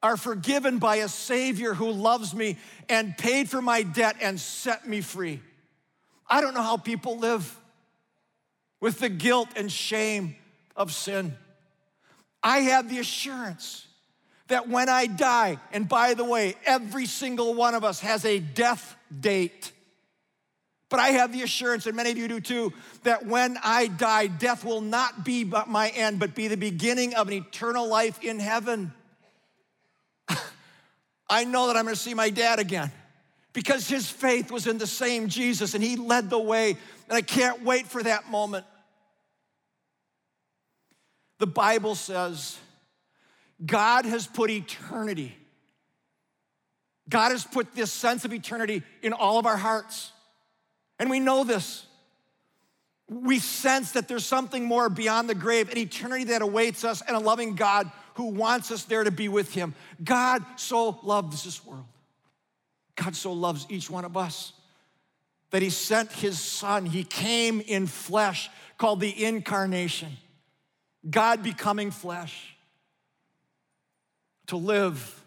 are 0.05 0.19
forgiven 0.19 0.79
by 0.79 0.97
a 0.97 1.09
Savior 1.09 1.73
who 1.73 1.91
loves 1.91 2.35
me 2.35 2.59
and 2.91 3.17
paid 3.17 3.49
for 3.49 3.63
my 3.63 3.83
debt 3.83 4.17
and 4.21 4.39
set 4.39 4.87
me 4.87 5.01
free. 5.01 5.41
I 6.29 6.43
don't 6.43 6.53
know 6.53 6.63
how 6.63 6.77
people 6.77 7.17
live 7.17 7.59
with 8.83 9.01
the 9.01 9.09
guilt 9.09 9.49
and 9.57 9.73
shame 9.73 10.37
of 10.77 10.93
sin. 10.93 11.35
I 12.43 12.59
have 12.59 12.91
the 12.91 12.99
assurance 12.99 13.87
that 14.49 14.69
when 14.69 14.91
I 14.91 15.07
die, 15.07 15.57
and 15.73 15.89
by 15.89 16.13
the 16.13 16.25
way, 16.25 16.55
every 16.67 17.07
single 17.07 17.55
one 17.55 17.75
of 17.75 17.83
us 17.83 18.01
has 18.01 18.27
a 18.27 18.41
death 18.41 18.95
date. 19.19 19.73
But 20.91 21.01
I 21.01 21.13
have 21.13 21.33
the 21.33 21.41
assurance, 21.41 21.87
and 21.87 21.97
many 21.97 22.11
of 22.11 22.19
you 22.19 22.29
do 22.29 22.41
too, 22.41 22.75
that 23.05 23.25
when 23.25 23.57
I 23.65 23.87
die, 23.87 24.27
death 24.27 24.67
will 24.67 24.83
not 24.83 25.25
be 25.25 25.45
my 25.45 25.89
end, 25.97 26.21
but 26.21 26.35
be 26.35 26.49
the 26.49 26.59
beginning 26.59 27.15
of 27.15 27.29
an 27.29 27.33
eternal 27.33 27.89
life 27.89 28.23
in 28.23 28.39
heaven. 28.39 28.93
I 31.35 31.43
know 31.43 31.67
that 31.67 31.77
I'm 31.77 31.85
gonna 31.85 31.97
see 31.97 32.15
my 32.15 32.31
dad 32.31 32.61
again 32.61 32.93
because 33.53 33.89
his 33.89 34.09
faith 34.09 34.53
was 34.53 34.69
in 34.69 34.79
the 34.79 34.87
same 34.87 35.27
Jesus 35.27 35.75
and 35.75 35.83
he 35.83 35.97
led 35.97 36.31
the 36.31 36.39
way. 36.39 36.77
And 37.09 37.17
I 37.17 37.23
can't 37.23 37.65
wait 37.65 37.89
for 37.89 38.01
that 38.05 38.31
moment. 38.31 38.65
The 41.41 41.49
Bible 41.49 41.97
says 41.97 42.57
God 43.67 44.05
has 44.05 44.29
put 44.29 44.49
eternity, 44.49 45.37
God 47.09 47.33
has 47.33 47.43
put 47.43 47.75
this 47.75 47.91
sense 47.91 48.25
of 48.25 48.33
eternity 48.33 48.85
in 49.03 49.13
all 49.13 49.41
of 49.41 49.45
our 49.45 49.57
hearts. 49.57 50.13
And 51.01 51.11
we 51.11 51.19
know 51.19 51.43
this. 51.43 51.85
We 53.09 53.41
sense 53.41 53.91
that 53.93 54.07
there's 54.07 54.25
something 54.25 54.65
more 54.65 54.89
beyond 54.89 55.29
the 55.29 55.35
grave, 55.35 55.69
an 55.69 55.79
eternity 55.79 56.25
that 56.27 56.43
awaits 56.43 56.85
us, 56.85 57.03
and 57.03 57.17
a 57.17 57.19
loving 57.19 57.57
God 57.57 57.91
who 58.15 58.27
wants 58.27 58.71
us 58.71 58.85
there 58.85 59.05
to 59.05 59.11
be 59.11 59.29
with 59.29 59.53
him. 59.53 59.75
God 60.03 60.45
so 60.57 60.99
loves 61.03 61.45
this 61.45 61.65
world. 61.65 61.85
God 62.97 63.17
so 63.17 63.33
loves 63.33 63.67
each 63.69 63.91
one 63.91 64.05
of 64.05 64.17
us 64.17 64.53
that 65.51 65.63
he 65.63 65.71
sent 65.71 66.11
his 66.13 66.39
son. 66.39 66.87
He 66.87 67.05
came 67.05 67.61
in 67.61 67.87
flesh, 67.87 68.51
called 68.79 69.01
the 69.01 69.25
incarnation. 69.25 70.13
God 71.09 71.43
becoming 71.43 71.91
flesh 71.91 72.57
to 74.47 74.57
live, 74.57 75.23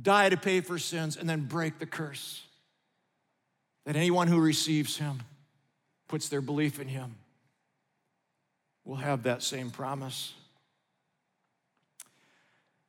die 0.00 0.28
to 0.28 0.36
pay 0.36 0.60
for 0.60 0.78
sins, 0.78 1.16
and 1.16 1.28
then 1.28 1.42
break 1.42 1.78
the 1.78 1.86
curse. 1.86 2.42
That 3.86 3.96
anyone 3.96 4.28
who 4.28 4.40
receives 4.40 4.96
him, 4.96 5.20
puts 6.08 6.28
their 6.28 6.40
belief 6.40 6.80
in 6.80 6.88
him, 6.88 7.16
will 8.84 8.96
have 8.96 9.24
that 9.24 9.42
same 9.42 9.70
promise. 9.70 10.32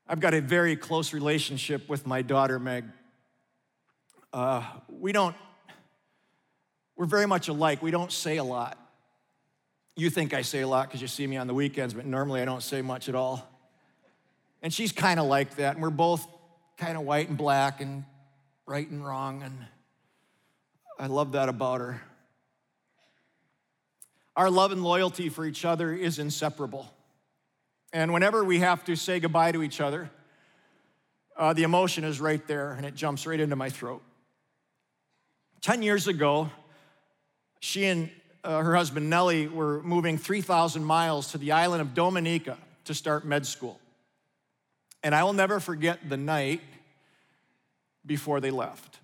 I've 0.08 0.20
got 0.20 0.36
a 0.36 0.42
very 0.42 0.76
close 0.76 1.14
relationship 1.14 1.90
with 1.90 2.06
my 2.06 2.22
daughter, 2.22 2.60
Meg. 2.60 2.86
Uh, 4.32 4.64
we 4.88 5.12
don't, 5.12 5.36
we're 6.96 7.08
very 7.08 7.26
much 7.26 7.48
alike. 7.48 7.82
We 7.82 7.90
don't 7.90 8.12
say 8.12 8.38
a 8.38 8.44
lot. 8.44 8.78
You 9.96 10.12
think 10.12 10.34
I 10.34 10.44
say 10.44 10.62
a 10.62 10.68
lot 10.68 10.88
because 10.88 11.02
you 11.02 11.08
see 11.08 11.26
me 11.26 11.38
on 11.38 11.48
the 11.48 11.56
weekends, 11.56 11.94
but 11.96 12.06
normally 12.06 12.42
I 12.42 12.46
don't 12.46 12.62
say 12.62 12.84
much 12.84 13.10
at 13.10 13.16
all. 13.16 13.50
And 14.62 14.72
she's 14.72 14.92
kind 14.92 15.20
of 15.20 15.26
like 15.26 15.56
that. 15.56 15.74
And 15.74 15.82
we're 15.82 15.90
both 15.90 16.28
kind 16.78 16.98
of 16.98 17.04
white 17.04 17.30
and 17.30 17.38
black 17.38 17.82
and 17.82 18.04
right 18.68 18.88
and 18.88 19.04
wrong. 19.04 19.42
And 19.42 19.58
I 21.00 21.08
love 21.08 21.32
that 21.32 21.50
about 21.50 21.82
her. 21.82 22.02
Our 24.36 24.52
love 24.52 24.72
and 24.72 24.84
loyalty 24.84 25.30
for 25.30 25.46
each 25.46 25.66
other 25.66 25.94
is 25.94 26.20
inseparable. 26.20 26.92
And 27.94 28.14
whenever 28.14 28.44
we 28.44 28.60
have 28.60 28.84
to 28.86 28.96
say 28.96 29.20
goodbye 29.20 29.52
to 29.52 29.64
each 29.64 29.80
other, 29.80 30.10
uh, 31.38 31.54
the 31.54 31.64
emotion 31.64 32.04
is 32.04 32.20
right 32.20 32.46
there 32.48 32.72
and 32.72 32.86
it 32.86 32.96
jumps 32.96 33.26
right 33.26 33.40
into 33.40 33.56
my 33.56 33.70
throat. 33.70 34.02
10 35.62 35.82
years 35.82 36.08
ago, 36.08 36.50
she 37.60 37.86
and 37.86 38.10
uh, 38.44 38.62
her 38.62 38.76
husband 38.76 39.10
Nellie 39.10 39.48
were 39.48 39.82
moving 39.82 40.18
3,000 40.18 40.84
miles 40.84 41.32
to 41.32 41.38
the 41.38 41.52
island 41.52 41.82
of 41.82 41.94
Dominica 41.94 42.58
to 42.86 42.94
start 42.94 43.26
med 43.26 43.46
school. 43.46 43.80
And 45.04 45.16
I 45.16 45.24
will 45.24 45.34
never 45.34 45.60
forget 45.60 46.08
the 46.08 46.18
night 46.18 46.62
before 48.06 48.40
they 48.40 48.52
left. 48.52 49.00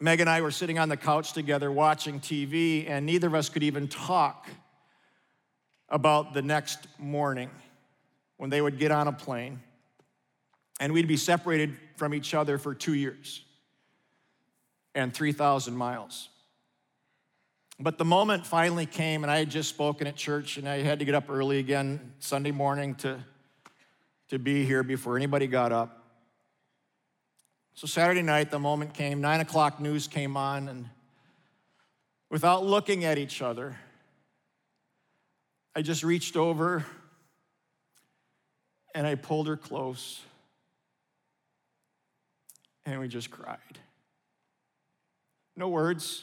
Meg 0.00 0.20
and 0.20 0.28
I 0.28 0.40
were 0.40 0.50
sitting 0.50 0.78
on 0.78 0.88
the 0.88 0.96
couch 0.96 1.32
together 1.32 1.70
watching 1.70 2.20
TV, 2.20 2.88
and 2.88 3.06
neither 3.06 3.28
of 3.28 3.34
us 3.34 3.48
could 3.48 3.62
even 3.62 3.88
talk 3.88 4.48
about 5.94 6.34
the 6.34 6.42
next 6.42 6.88
morning 6.98 7.48
when 8.36 8.50
they 8.50 8.60
would 8.60 8.80
get 8.80 8.90
on 8.90 9.06
a 9.06 9.12
plane 9.12 9.60
and 10.80 10.92
we'd 10.92 11.06
be 11.06 11.16
separated 11.16 11.78
from 11.96 12.12
each 12.12 12.34
other 12.34 12.58
for 12.58 12.74
two 12.74 12.94
years 12.94 13.44
and 14.96 15.14
3,000 15.14 15.74
miles. 15.74 16.30
But 17.78 17.96
the 17.96 18.04
moment 18.04 18.44
finally 18.44 18.86
came, 18.86 19.22
and 19.22 19.30
I 19.30 19.38
had 19.38 19.50
just 19.50 19.68
spoken 19.68 20.08
at 20.08 20.16
church, 20.16 20.56
and 20.56 20.68
I 20.68 20.82
had 20.82 20.98
to 20.98 21.04
get 21.04 21.14
up 21.14 21.30
early 21.30 21.60
again 21.60 22.12
Sunday 22.18 22.50
morning 22.50 22.96
to, 22.96 23.24
to 24.30 24.38
be 24.40 24.64
here 24.64 24.82
before 24.82 25.16
anybody 25.16 25.46
got 25.46 25.70
up. 25.70 26.02
So 27.74 27.86
Saturday 27.86 28.22
night, 28.22 28.50
the 28.50 28.58
moment 28.58 28.94
came, 28.94 29.20
nine 29.20 29.40
o'clock 29.40 29.80
news 29.80 30.08
came 30.08 30.36
on, 30.36 30.68
and 30.68 30.88
without 32.30 32.64
looking 32.64 33.04
at 33.04 33.16
each 33.16 33.42
other, 33.42 33.76
I 35.76 35.82
just 35.82 36.04
reached 36.04 36.36
over 36.36 36.84
And 38.94 39.06
I 39.06 39.16
pulled 39.16 39.48
her 39.48 39.56
close. 39.56 40.22
And 42.86 43.00
we 43.00 43.08
just 43.08 43.30
cried. 43.30 43.58
No 45.56 45.68
words. 45.68 46.22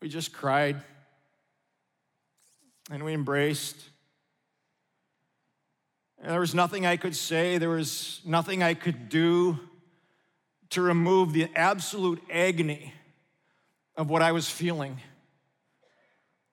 We 0.00 0.08
just 0.08 0.32
cried. 0.32 0.80
And 2.90 3.02
we 3.02 3.12
embraced. 3.12 3.76
And 6.20 6.30
there 6.30 6.40
was 6.40 6.54
nothing 6.54 6.86
I 6.86 6.96
could 6.96 7.14
say, 7.14 7.58
there 7.58 7.68
was 7.68 8.20
nothing 8.24 8.62
I 8.62 8.74
could 8.74 9.08
do 9.08 9.58
to 10.70 10.82
remove 10.82 11.32
the 11.32 11.48
absolute 11.54 12.22
agony 12.30 12.92
of 13.96 14.10
what 14.10 14.20
I 14.20 14.32
was 14.32 14.50
feeling. 14.50 15.00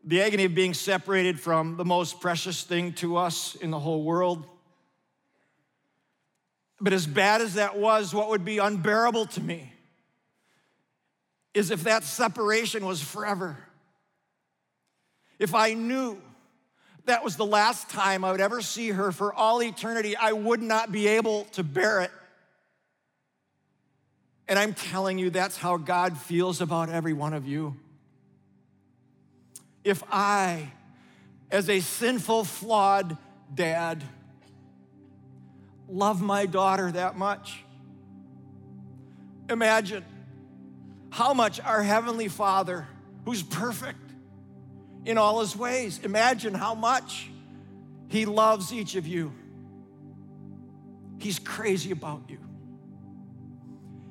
The 0.05 0.21
agony 0.21 0.45
of 0.45 0.53
being 0.53 0.75
separated 0.75 1.39
from 1.39 1.77
the 1.77 1.85
most 1.85 2.21
precious 2.21 2.63
thing 2.63 2.93
to 2.93 3.17
us 3.17 3.55
in 3.55 3.71
the 3.71 3.79
whole 3.79 4.03
world. 4.03 4.45
But 6.79 6.93
as 6.93 7.07
bad 7.07 7.41
as 7.41 7.55
that 7.55 7.77
was, 7.77 8.13
what 8.13 8.29
would 8.29 8.45
be 8.45 8.59
unbearable 8.59 9.25
to 9.27 9.41
me 9.41 9.71
is 11.55 11.71
if 11.71 11.85
that 11.85 12.03
separation 12.03 12.85
was 12.85 13.01
forever. 13.01 13.57
If 15.39 15.55
I 15.55 15.73
knew 15.73 16.21
that 17.05 17.23
was 17.23 17.35
the 17.35 17.45
last 17.45 17.89
time 17.89 18.23
I 18.23 18.31
would 18.31 18.41
ever 18.41 18.61
see 18.61 18.89
her 18.89 19.11
for 19.11 19.33
all 19.33 19.63
eternity, 19.63 20.15
I 20.15 20.33
would 20.33 20.61
not 20.61 20.91
be 20.91 21.07
able 21.07 21.45
to 21.53 21.63
bear 21.63 22.01
it. 22.01 22.11
And 24.47 24.59
I'm 24.59 24.73
telling 24.73 25.17
you, 25.17 25.29
that's 25.29 25.57
how 25.57 25.77
God 25.77 26.17
feels 26.17 26.61
about 26.61 26.89
every 26.89 27.13
one 27.13 27.33
of 27.33 27.47
you. 27.47 27.75
If 29.85 30.03
I, 30.11 30.71
as 31.51 31.69
a 31.69 31.79
sinful, 31.79 32.45
flawed 32.45 33.17
dad, 33.53 34.03
love 35.87 36.23
my 36.23 36.47
daughter 36.47 36.91
that 36.91 37.15
much, 37.15 37.63
imagine 39.47 40.03
how 41.11 41.35
much 41.35 41.61
our 41.61 41.83
Heavenly 41.83 42.29
Father, 42.29 42.87
who's 43.25 43.43
perfect 43.43 43.99
in 45.05 45.19
all 45.19 45.41
His 45.41 45.55
ways, 45.55 45.99
imagine 46.03 46.55
how 46.55 46.73
much 46.73 47.29
He 48.07 48.25
loves 48.25 48.73
each 48.73 48.95
of 48.95 49.05
you. 49.05 49.31
He's 51.19 51.37
crazy 51.37 51.91
about 51.91 52.23
you. 52.27 52.39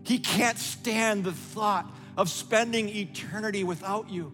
He 0.04 0.20
can't 0.20 0.58
stand 0.58 1.24
the 1.24 1.32
thought 1.32 1.92
of 2.16 2.30
spending 2.30 2.88
eternity 2.88 3.64
without 3.64 4.08
you. 4.08 4.32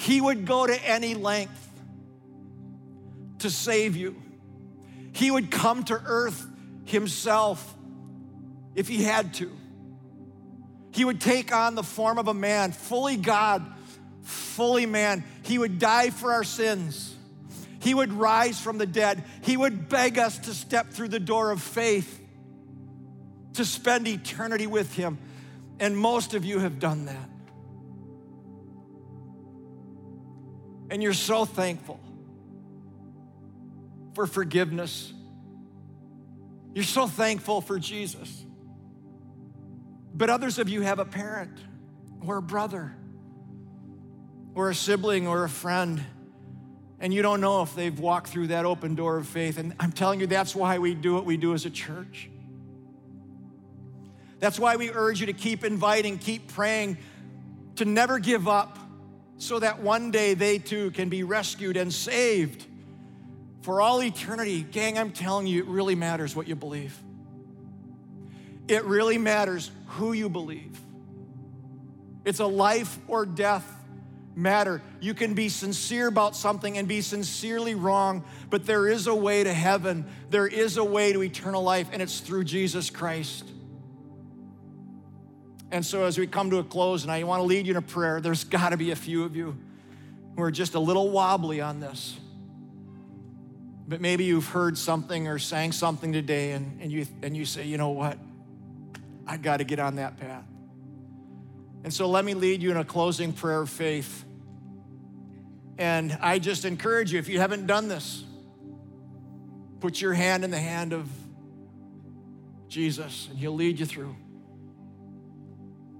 He 0.00 0.18
would 0.18 0.46
go 0.46 0.66
to 0.66 0.88
any 0.88 1.14
length 1.14 1.68
to 3.40 3.50
save 3.50 3.96
you. 3.96 4.16
He 5.12 5.30
would 5.30 5.50
come 5.50 5.84
to 5.84 6.00
earth 6.06 6.46
himself 6.86 7.76
if 8.74 8.88
he 8.88 9.02
had 9.02 9.34
to. 9.34 9.52
He 10.92 11.04
would 11.04 11.20
take 11.20 11.54
on 11.54 11.74
the 11.74 11.82
form 11.82 12.18
of 12.18 12.28
a 12.28 12.34
man, 12.34 12.72
fully 12.72 13.18
God, 13.18 13.62
fully 14.22 14.86
man. 14.86 15.22
He 15.42 15.58
would 15.58 15.78
die 15.78 16.08
for 16.08 16.32
our 16.32 16.44
sins. 16.44 17.14
He 17.80 17.92
would 17.92 18.14
rise 18.14 18.58
from 18.58 18.78
the 18.78 18.86
dead. 18.86 19.22
He 19.42 19.58
would 19.58 19.90
beg 19.90 20.18
us 20.18 20.38
to 20.38 20.54
step 20.54 20.92
through 20.92 21.08
the 21.08 21.20
door 21.20 21.50
of 21.50 21.60
faith 21.60 22.18
to 23.52 23.66
spend 23.66 24.08
eternity 24.08 24.66
with 24.66 24.94
Him. 24.94 25.18
And 25.78 25.94
most 25.94 26.32
of 26.32 26.46
you 26.46 26.58
have 26.60 26.78
done 26.78 27.04
that. 27.04 27.28
And 30.90 31.02
you're 31.02 31.14
so 31.14 31.44
thankful 31.44 32.00
for 34.14 34.26
forgiveness. 34.26 35.12
You're 36.74 36.84
so 36.84 37.06
thankful 37.06 37.60
for 37.60 37.78
Jesus. 37.78 38.44
But 40.12 40.30
others 40.30 40.58
of 40.58 40.68
you 40.68 40.80
have 40.82 40.98
a 40.98 41.04
parent 41.04 41.56
or 42.26 42.38
a 42.38 42.42
brother 42.42 42.92
or 44.54 44.70
a 44.70 44.74
sibling 44.74 45.28
or 45.28 45.44
a 45.44 45.48
friend, 45.48 46.04
and 46.98 47.14
you 47.14 47.22
don't 47.22 47.40
know 47.40 47.62
if 47.62 47.74
they've 47.74 47.98
walked 47.98 48.28
through 48.28 48.48
that 48.48 48.66
open 48.66 48.96
door 48.96 49.16
of 49.16 49.26
faith. 49.26 49.58
And 49.58 49.74
I'm 49.78 49.92
telling 49.92 50.20
you, 50.20 50.26
that's 50.26 50.54
why 50.54 50.78
we 50.78 50.94
do 50.94 51.14
what 51.14 51.24
we 51.24 51.36
do 51.36 51.54
as 51.54 51.64
a 51.64 51.70
church. 51.70 52.28
That's 54.40 54.58
why 54.58 54.76
we 54.76 54.90
urge 54.90 55.20
you 55.20 55.26
to 55.26 55.32
keep 55.32 55.64
inviting, 55.64 56.18
keep 56.18 56.48
praying, 56.48 56.98
to 57.76 57.84
never 57.84 58.18
give 58.18 58.48
up, 58.48 58.78
so 59.40 59.58
that 59.58 59.80
one 59.80 60.10
day 60.10 60.34
they 60.34 60.58
too 60.58 60.90
can 60.90 61.08
be 61.08 61.22
rescued 61.22 61.78
and 61.78 61.92
saved 61.92 62.66
for 63.62 63.80
all 63.80 64.02
eternity. 64.02 64.62
Gang, 64.62 64.98
I'm 64.98 65.12
telling 65.12 65.46
you, 65.46 65.62
it 65.62 65.66
really 65.66 65.94
matters 65.94 66.36
what 66.36 66.46
you 66.46 66.54
believe. 66.54 66.96
It 68.68 68.84
really 68.84 69.16
matters 69.16 69.70
who 69.86 70.12
you 70.12 70.28
believe. 70.28 70.78
It's 72.26 72.40
a 72.40 72.46
life 72.46 72.98
or 73.08 73.24
death 73.24 73.66
matter. 74.36 74.82
You 75.00 75.14
can 75.14 75.32
be 75.32 75.48
sincere 75.48 76.06
about 76.06 76.36
something 76.36 76.76
and 76.76 76.86
be 76.86 77.00
sincerely 77.00 77.74
wrong, 77.74 78.24
but 78.50 78.66
there 78.66 78.88
is 78.88 79.06
a 79.06 79.14
way 79.14 79.42
to 79.42 79.52
heaven. 79.54 80.04
There 80.28 80.46
is 80.46 80.76
a 80.76 80.84
way 80.84 81.14
to 81.14 81.22
eternal 81.22 81.62
life, 81.62 81.88
and 81.92 82.02
it's 82.02 82.20
through 82.20 82.44
Jesus 82.44 82.90
Christ. 82.90 83.44
And 85.72 85.86
so, 85.86 86.04
as 86.04 86.18
we 86.18 86.26
come 86.26 86.50
to 86.50 86.58
a 86.58 86.64
close, 86.64 87.04
and 87.04 87.12
I 87.12 87.22
want 87.22 87.40
to 87.40 87.44
lead 87.44 87.66
you 87.66 87.72
in 87.72 87.76
a 87.76 87.82
prayer, 87.82 88.20
there's 88.20 88.42
got 88.42 88.70
to 88.70 88.76
be 88.76 88.90
a 88.90 88.96
few 88.96 89.24
of 89.24 89.36
you 89.36 89.56
who 90.36 90.42
are 90.42 90.50
just 90.50 90.74
a 90.74 90.80
little 90.80 91.10
wobbly 91.10 91.60
on 91.60 91.78
this. 91.78 92.18
But 93.86 94.00
maybe 94.00 94.24
you've 94.24 94.48
heard 94.48 94.76
something 94.76 95.28
or 95.28 95.38
sang 95.38 95.72
something 95.72 96.12
today, 96.12 96.52
and, 96.52 96.80
and, 96.80 96.90
you, 96.90 97.06
and 97.22 97.36
you 97.36 97.44
say, 97.44 97.66
you 97.66 97.76
know 97.76 97.90
what? 97.90 98.18
I 99.26 99.36
got 99.36 99.58
to 99.58 99.64
get 99.64 99.78
on 99.78 99.96
that 99.96 100.18
path. 100.18 100.44
And 101.84 101.94
so, 101.94 102.08
let 102.08 102.24
me 102.24 102.34
lead 102.34 102.62
you 102.62 102.72
in 102.72 102.76
a 102.76 102.84
closing 102.84 103.32
prayer 103.32 103.62
of 103.62 103.70
faith. 103.70 104.24
And 105.78 106.18
I 106.20 106.40
just 106.40 106.64
encourage 106.64 107.12
you, 107.12 107.20
if 107.20 107.28
you 107.28 107.38
haven't 107.38 107.66
done 107.66 107.86
this, 107.86 108.24
put 109.78 110.00
your 110.00 110.14
hand 110.14 110.42
in 110.44 110.50
the 110.50 110.58
hand 110.58 110.92
of 110.92 111.08
Jesus, 112.68 113.28
and 113.30 113.38
He'll 113.38 113.54
lead 113.54 113.78
you 113.78 113.86
through. 113.86 114.16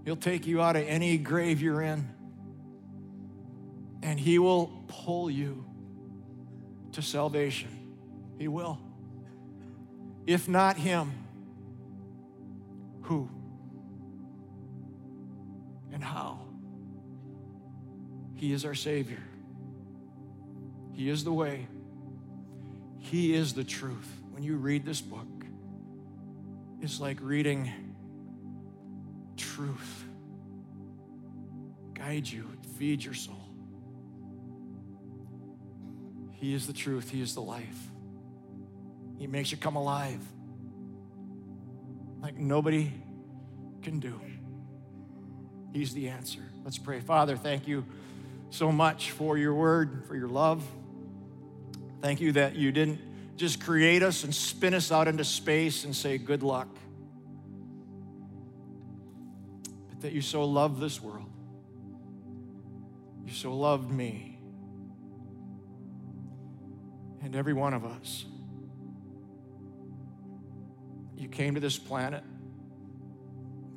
He'll 0.05 0.17
take 0.17 0.47
you 0.47 0.63
out 0.63 0.77
of 0.77 0.87
any 0.87 1.19
grave 1.19 1.61
you're 1.61 1.83
in, 1.83 2.09
and 4.03 4.19
He 4.19 4.39
will 4.39 4.85
pull 4.89 5.31
you 5.31 5.65
to 6.93 7.03
salvation. 7.03 7.69
He 8.39 8.49
will. 8.49 8.79
If 10.27 10.49
not 10.49 10.77
Him, 10.77 11.13
who 13.03 13.29
and 15.93 16.03
how? 16.03 16.41
He 18.35 18.53
is 18.53 18.65
our 18.65 18.75
Savior. 18.75 19.23
He 20.93 21.11
is 21.11 21.25
the 21.25 21.33
way. 21.33 21.67
He 22.99 23.35
is 23.35 23.53
the 23.53 23.65
truth. 23.65 24.09
When 24.31 24.43
you 24.43 24.57
read 24.57 24.85
this 24.85 25.01
book, 25.01 25.27
it's 26.81 27.01
like 27.01 27.19
reading 27.21 27.90
truth 29.61 30.05
guide 31.93 32.27
you, 32.27 32.49
feed 32.79 33.05
your 33.05 33.13
soul. 33.13 33.37
He 36.33 36.55
is 36.55 36.67
the 36.67 36.73
truth, 36.73 37.11
He 37.11 37.21
is 37.21 37.35
the 37.35 37.43
life. 37.43 37.91
He 39.19 39.27
makes 39.27 39.51
you 39.51 39.59
come 39.59 39.77
alive 39.77 40.21
like 42.23 42.39
nobody 42.39 42.91
can 43.83 44.01
do. 44.01 44.19
He's 45.75 45.93
the 45.93 46.09
answer. 46.09 46.41
Let's 46.65 46.79
pray. 46.79 47.01
Father, 47.01 47.37
thank 47.37 47.69
you 47.69 47.85
so 48.49 48.73
much 48.73 49.11
for 49.11 49.37
your 49.37 49.55
word, 49.55 50.05
for 50.09 50.17
your 50.17 50.29
love. 50.29 50.67
Thank 52.01 52.23
you 52.23 52.33
that 52.33 52.57
you 52.57 52.73
didn't 52.73 52.99
just 53.37 53.63
create 53.63 54.03
us 54.03 54.25
and 54.25 54.35
spin 54.35 54.73
us 54.73 54.91
out 54.91 55.07
into 55.07 55.25
space 55.25 55.85
and 55.85 55.95
say, 55.95 56.17
good 56.17 56.43
luck. 56.43 56.69
That 60.01 60.13
you 60.13 60.23
so 60.23 60.45
love 60.45 60.81
this 60.81 61.01
world. 61.01 61.31
You 63.27 63.33
so 63.33 63.55
loved 63.55 63.91
me 63.91 64.39
and 67.23 67.37
every 67.37 67.53
one 67.53 67.75
of 67.75 67.85
us. 67.85 68.25
You 71.17 71.29
came 71.29 71.55
to 71.55 71.61
this 71.61 71.79
planet, 71.79 72.25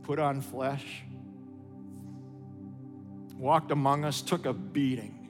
put 0.03 0.17
on 0.17 0.41
flesh, 0.41 1.03
walked 3.36 3.71
among 3.71 4.05
us, 4.05 4.21
took 4.21 4.45
a 4.45 4.53
beating, 4.53 5.28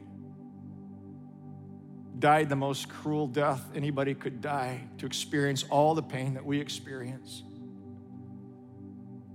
died 2.19 2.49
the 2.49 2.55
most 2.55 2.87
cruel 2.87 3.25
death 3.25 3.71
anybody 3.75 4.13
could 4.13 4.41
die 4.41 4.81
to 4.99 5.07
experience 5.07 5.65
all 5.69 5.95
the 5.95 6.03
pain 6.03 6.35
that 6.35 6.45
we 6.45 6.59
experience 6.59 7.43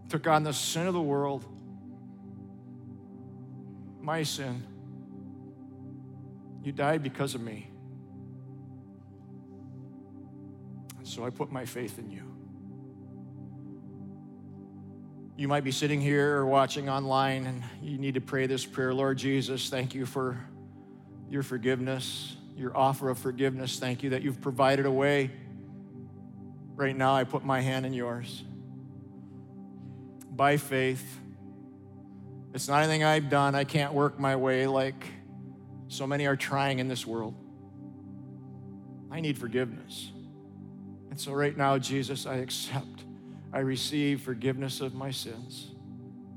took 0.08 0.26
on 0.26 0.42
the 0.42 0.52
sin 0.52 0.86
of 0.86 0.94
the 0.94 1.00
world, 1.00 1.44
my 4.00 4.22
sin. 4.22 4.62
You 6.62 6.72
died 6.72 7.02
because 7.02 7.34
of 7.34 7.40
me. 7.40 7.70
So 11.02 11.24
I 11.24 11.30
put 11.30 11.50
my 11.50 11.64
faith 11.64 11.98
in 11.98 12.10
you. 12.10 12.22
You 15.36 15.46
might 15.46 15.62
be 15.62 15.70
sitting 15.70 16.00
here 16.00 16.36
or 16.36 16.46
watching 16.46 16.88
online 16.88 17.46
and 17.46 17.62
you 17.80 17.96
need 17.96 18.14
to 18.14 18.20
pray 18.20 18.46
this 18.46 18.66
prayer 18.66 18.92
Lord 18.92 19.18
Jesus, 19.18 19.70
thank 19.70 19.94
you 19.94 20.04
for 20.04 20.38
your 21.30 21.42
forgiveness, 21.42 22.36
your 22.56 22.76
offer 22.76 23.08
of 23.08 23.18
forgiveness. 23.18 23.78
Thank 23.78 24.02
you 24.02 24.10
that 24.10 24.22
you've 24.22 24.40
provided 24.40 24.84
a 24.84 24.90
way. 24.90 25.30
Right 26.74 26.96
now, 26.96 27.14
I 27.14 27.24
put 27.24 27.44
my 27.44 27.60
hand 27.60 27.86
in 27.86 27.92
yours. 27.92 28.42
By 30.38 30.56
faith, 30.56 31.18
it's 32.54 32.68
not 32.68 32.84
anything 32.84 33.02
I've 33.02 33.28
done. 33.28 33.56
I 33.56 33.64
can't 33.64 33.92
work 33.92 34.20
my 34.20 34.36
way 34.36 34.68
like 34.68 35.04
so 35.88 36.06
many 36.06 36.28
are 36.28 36.36
trying 36.36 36.78
in 36.78 36.86
this 36.86 37.04
world. 37.04 37.34
I 39.10 39.18
need 39.18 39.36
forgiveness. 39.36 40.12
And 41.10 41.18
so, 41.18 41.32
right 41.32 41.56
now, 41.56 41.76
Jesus, 41.76 42.24
I 42.24 42.36
accept 42.36 43.02
I 43.52 43.58
receive 43.58 44.20
forgiveness 44.20 44.80
of 44.80 44.94
my 44.94 45.10
sins. 45.10 45.72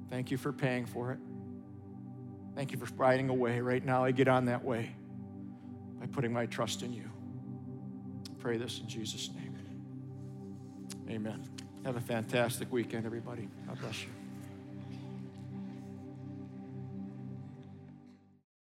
Thank 0.10 0.32
you 0.32 0.38
for 0.38 0.52
paying 0.52 0.88
for 0.88 1.12
it. 1.12 1.20
Thank 2.56 2.72
you 2.72 2.80
for 2.80 2.88
providing 2.88 3.30
a 3.30 3.36
way. 3.36 3.60
Right 3.60 3.86
now, 3.86 4.04
I 4.04 4.10
get 4.10 4.28
on 4.28 4.45
that 4.45 4.64
way 4.64 4.95
by 5.99 6.08
putting 6.08 6.34
my 6.34 6.47
trust 6.47 6.82
in 6.82 6.91
you. 6.91 7.08
I 8.32 8.41
pray 8.41 8.58
this 8.58 8.80
in 8.80 8.88
Jesus' 8.88 9.30
name. 9.36 9.52
Amen. 11.08 11.61
Have 11.86 11.95
a 11.95 12.01
fantastic 12.01 12.71
weekend, 12.71 13.05
everybody. 13.05 13.47
God 13.67 13.79
bless 13.79 14.03
you. 14.03 14.20